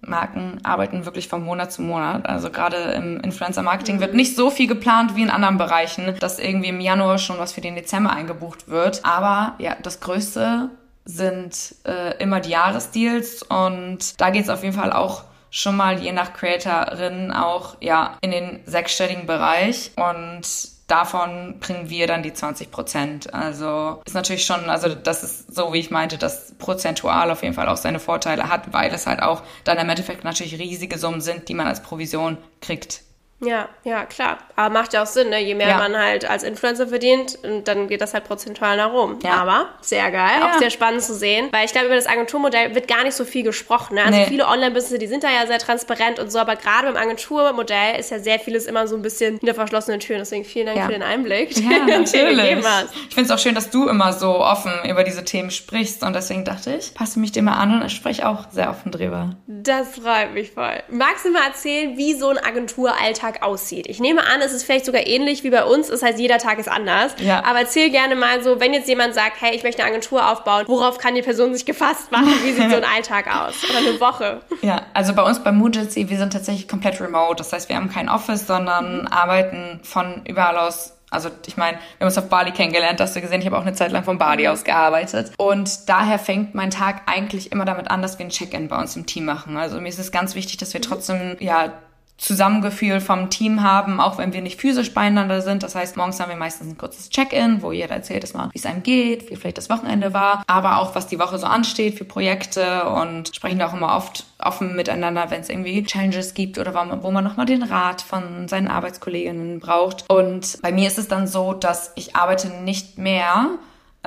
Marken 0.00 0.60
arbeiten 0.62 1.04
wirklich 1.04 1.28
von 1.28 1.44
Monat 1.44 1.72
zu 1.72 1.82
Monat. 1.82 2.26
Also 2.26 2.50
gerade 2.50 2.76
im 2.92 3.20
Influencer-Marketing 3.20 3.96
mhm. 3.96 4.00
wird 4.00 4.14
nicht 4.14 4.34
so 4.34 4.50
viel 4.50 4.66
geplant 4.66 5.14
wie 5.16 5.22
in 5.22 5.30
anderen 5.30 5.58
Bereichen, 5.58 6.14
dass 6.18 6.38
irgendwie 6.38 6.68
im 6.68 6.80
Januar 6.80 7.18
schon 7.18 7.38
was 7.38 7.52
für 7.52 7.60
den 7.60 7.74
Dezember 7.74 8.10
eingebucht 8.10 8.68
wird. 8.68 9.04
Aber 9.04 9.54
ja, 9.58 9.76
das 9.82 10.00
Größte 10.00 10.70
sind 11.04 11.74
äh, 11.84 12.16
immer 12.22 12.40
die 12.40 12.50
Jahresdeals 12.50 13.42
und 13.42 14.20
da 14.20 14.30
geht 14.30 14.44
es 14.44 14.50
auf 14.50 14.62
jeden 14.62 14.74
Fall 14.76 14.92
auch 14.92 15.24
schon 15.50 15.76
mal 15.76 16.00
je 16.00 16.12
nach 16.12 16.32
Creatorin 16.32 17.32
auch 17.32 17.76
ja 17.80 18.16
in 18.20 18.30
den 18.30 18.60
sechsstelligen 18.66 19.26
Bereich 19.26 19.92
und 19.96 20.42
davon 20.88 21.60
bringen 21.60 21.90
wir 21.90 22.06
dann 22.06 22.22
die 22.22 22.32
20 22.32 22.70
Prozent. 22.70 23.32
Also 23.32 24.02
ist 24.06 24.14
natürlich 24.14 24.44
schon, 24.44 24.68
also 24.70 24.94
das 24.94 25.22
ist 25.22 25.54
so, 25.54 25.72
wie 25.72 25.78
ich 25.78 25.90
meinte, 25.90 26.18
dass 26.18 26.54
prozentual 26.58 27.30
auf 27.30 27.42
jeden 27.42 27.54
Fall 27.54 27.68
auch 27.68 27.76
seine 27.76 28.00
Vorteile 28.00 28.48
hat, 28.48 28.72
weil 28.72 28.92
es 28.92 29.06
halt 29.06 29.22
auch 29.22 29.42
dann 29.64 29.78
im 29.78 29.88
Endeffekt 29.88 30.24
natürlich 30.24 30.58
riesige 30.58 30.98
Summen 30.98 31.20
sind, 31.20 31.48
die 31.48 31.54
man 31.54 31.66
als 31.66 31.82
Provision 31.82 32.38
kriegt. 32.60 33.02
Ja, 33.40 33.68
ja, 33.84 34.04
klar. 34.04 34.38
Aber 34.56 34.72
macht 34.74 34.92
ja 34.92 35.02
auch 35.02 35.06
Sinn, 35.06 35.28
ne? 35.28 35.40
Je 35.40 35.54
mehr 35.54 35.68
ja. 35.68 35.78
man 35.78 35.96
halt 35.96 36.28
als 36.28 36.42
Influencer 36.42 36.88
verdient, 36.88 37.38
dann 37.64 37.86
geht 37.86 38.00
das 38.00 38.12
halt 38.12 38.24
prozentual 38.24 38.76
nach 38.76 38.92
oben. 38.92 39.18
Ja. 39.22 39.34
Aber 39.34 39.68
sehr 39.80 40.10
geil, 40.10 40.40
ja. 40.40 40.50
auch 40.50 40.58
sehr 40.58 40.70
spannend 40.70 41.02
zu 41.02 41.14
sehen, 41.14 41.48
weil 41.52 41.64
ich 41.64 41.70
glaube, 41.70 41.86
über 41.86 41.94
das 41.94 42.08
Agenturmodell 42.08 42.74
wird 42.74 42.88
gar 42.88 43.04
nicht 43.04 43.14
so 43.14 43.24
viel 43.24 43.44
gesprochen. 43.44 43.94
Ne? 43.94 44.04
Also 44.04 44.18
nee. 44.18 44.26
viele 44.26 44.46
Online-Businesses, 44.46 44.98
die 44.98 45.06
sind 45.06 45.22
da 45.22 45.28
ja 45.30 45.46
sehr 45.46 45.60
transparent 45.60 46.18
und 46.18 46.32
so, 46.32 46.40
aber 46.40 46.56
gerade 46.56 46.88
beim 46.88 46.96
Agenturmodell 46.96 48.00
ist 48.00 48.10
ja 48.10 48.18
sehr 48.18 48.40
vieles 48.40 48.66
immer 48.66 48.88
so 48.88 48.96
ein 48.96 49.02
bisschen 49.02 49.38
hinter 49.38 49.54
verschlossenen 49.54 50.00
Türen. 50.00 50.18
Deswegen 50.18 50.44
vielen 50.44 50.66
Dank 50.66 50.86
für 50.86 50.92
den 50.92 51.04
Einblick, 51.04 51.54
den 51.54 51.70
ja, 51.70 51.98
du 51.98 52.04
gegeben 52.04 52.64
hast. 52.64 52.88
Ich 53.08 53.14
finde 53.14 53.22
es 53.22 53.30
auch 53.30 53.38
schön, 53.38 53.54
dass 53.54 53.70
du 53.70 53.88
immer 53.88 54.12
so 54.12 54.40
offen 54.40 54.72
über 54.88 55.04
diese 55.04 55.24
Themen 55.24 55.52
sprichst 55.52 56.02
und 56.02 56.12
deswegen 56.12 56.44
dachte 56.44 56.74
ich, 56.74 56.92
passe 56.92 57.20
mich 57.20 57.30
dir 57.30 57.42
mal 57.42 57.54
an 57.54 57.80
und 57.80 57.86
ich 57.86 57.94
spreche 57.94 58.28
auch 58.28 58.50
sehr 58.50 58.68
offen 58.68 58.90
drüber. 58.90 59.36
Das 59.46 59.96
freut 59.96 60.34
mich 60.34 60.50
voll. 60.50 60.82
Magst 60.88 61.24
du 61.24 61.30
mal 61.30 61.46
erzählen, 61.46 61.96
wie 61.96 62.14
so 62.14 62.30
ein 62.30 62.38
Agenturalltag 62.38 63.27
Alltag 63.28 63.42
aussieht. 63.42 63.86
Ich 63.88 64.00
nehme 64.00 64.26
an, 64.26 64.40
es 64.40 64.52
ist 64.52 64.64
vielleicht 64.64 64.86
sogar 64.86 65.06
ähnlich 65.06 65.44
wie 65.44 65.50
bei 65.50 65.64
uns. 65.64 65.88
Das 65.88 66.02
heißt, 66.02 66.18
jeder 66.18 66.38
Tag 66.38 66.58
ist 66.58 66.68
anders. 66.68 67.12
Ja. 67.20 67.44
Aber 67.44 67.60
erzähl 67.60 67.90
gerne 67.90 68.16
mal 68.16 68.42
so, 68.42 68.60
wenn 68.60 68.72
jetzt 68.72 68.88
jemand 68.88 69.14
sagt, 69.14 69.40
hey, 69.40 69.54
ich 69.54 69.62
möchte 69.62 69.82
eine 69.82 69.92
Agentur 69.92 70.30
aufbauen, 70.30 70.64
worauf 70.66 70.98
kann 70.98 71.14
die 71.14 71.22
Person 71.22 71.54
sich 71.54 71.66
gefasst 71.66 72.10
machen? 72.10 72.32
Wie 72.42 72.52
sieht 72.52 72.70
so 72.70 72.76
ein 72.76 72.84
Alltag 72.96 73.26
aus? 73.26 73.54
Oder 73.68 73.78
eine 73.78 74.00
Woche? 74.00 74.40
Ja, 74.62 74.82
also 74.94 75.14
bei 75.14 75.22
uns 75.22 75.42
bei 75.42 75.52
Moogency, 75.52 76.08
wir 76.08 76.18
sind 76.18 76.32
tatsächlich 76.32 76.68
komplett 76.68 77.00
remote. 77.00 77.36
Das 77.36 77.52
heißt, 77.52 77.68
wir 77.68 77.76
haben 77.76 77.90
kein 77.90 78.08
Office, 78.08 78.46
sondern 78.46 79.02
mhm. 79.02 79.08
arbeiten 79.08 79.80
von 79.82 80.22
überall 80.24 80.56
aus 80.56 80.94
also 81.10 81.30
ich 81.46 81.56
meine, 81.56 81.78
wir 81.78 82.00
haben 82.00 82.08
uns 82.08 82.18
auf 82.18 82.28
Bali 82.28 82.50
kennengelernt, 82.50 83.00
hast 83.00 83.16
du 83.16 83.22
gesehen, 83.22 83.40
ich 83.40 83.46
habe 83.46 83.56
auch 83.56 83.62
eine 83.62 83.72
Zeit 83.72 83.92
lang 83.92 84.04
von 84.04 84.18
Bali 84.18 84.42
mhm. 84.42 84.50
aus 84.50 84.64
gearbeitet. 84.64 85.32
Und 85.38 85.88
daher 85.88 86.18
fängt 86.18 86.54
mein 86.54 86.70
Tag 86.70 87.00
eigentlich 87.06 87.50
immer 87.50 87.64
damit 87.64 87.90
an, 87.90 88.02
dass 88.02 88.18
wir 88.18 88.26
ein 88.26 88.30
Check-in 88.30 88.68
bei 88.68 88.78
uns 88.78 88.94
im 88.94 89.06
Team 89.06 89.24
machen. 89.24 89.56
Also 89.56 89.80
mir 89.80 89.88
ist 89.88 89.98
es 89.98 90.12
ganz 90.12 90.34
wichtig, 90.34 90.58
dass 90.58 90.74
wir 90.74 90.80
mhm. 90.80 90.84
trotzdem 90.84 91.36
ja 91.40 91.72
Zusammengefühl 92.18 93.00
vom 93.00 93.30
Team 93.30 93.62
haben, 93.62 94.00
auch 94.00 94.18
wenn 94.18 94.32
wir 94.32 94.42
nicht 94.42 94.60
physisch 94.60 94.92
beieinander 94.92 95.40
sind. 95.40 95.62
Das 95.62 95.76
heißt, 95.76 95.96
morgens 95.96 96.18
haben 96.18 96.30
wir 96.30 96.36
meistens 96.36 96.68
ein 96.68 96.76
kurzes 96.76 97.10
Check-in, 97.10 97.62
wo 97.62 97.70
jeder 97.70 97.94
erzählt 97.94 98.24
erstmal, 98.24 98.48
wie 98.52 98.58
es 98.58 98.66
einem 98.66 98.82
geht, 98.82 99.30
wie 99.30 99.36
vielleicht 99.36 99.56
das 99.56 99.70
Wochenende 99.70 100.12
war, 100.12 100.42
aber 100.48 100.78
auch 100.78 100.96
was 100.96 101.06
die 101.06 101.20
Woche 101.20 101.38
so 101.38 101.46
ansteht 101.46 101.96
für 101.96 102.04
Projekte 102.04 102.84
und 102.88 103.34
sprechen 103.34 103.62
auch 103.62 103.72
immer 103.72 103.96
oft 103.96 104.26
offen 104.40 104.74
miteinander, 104.74 105.30
wenn 105.30 105.40
es 105.40 105.48
irgendwie 105.48 105.82
Challenges 105.84 106.34
gibt 106.34 106.58
oder 106.58 106.74
wo 106.74 106.84
man, 106.84 107.02
wo 107.02 107.10
man 107.10 107.24
nochmal 107.24 107.46
den 107.46 107.62
Rat 107.62 108.02
von 108.02 108.48
seinen 108.48 108.68
Arbeitskolleginnen 108.68 109.60
braucht. 109.60 110.04
Und 110.08 110.60
bei 110.60 110.72
mir 110.72 110.88
ist 110.88 110.98
es 110.98 111.08
dann 111.08 111.26
so, 111.26 111.52
dass 111.52 111.92
ich 111.94 112.16
arbeite 112.16 112.48
nicht 112.48 112.98
mehr 112.98 113.48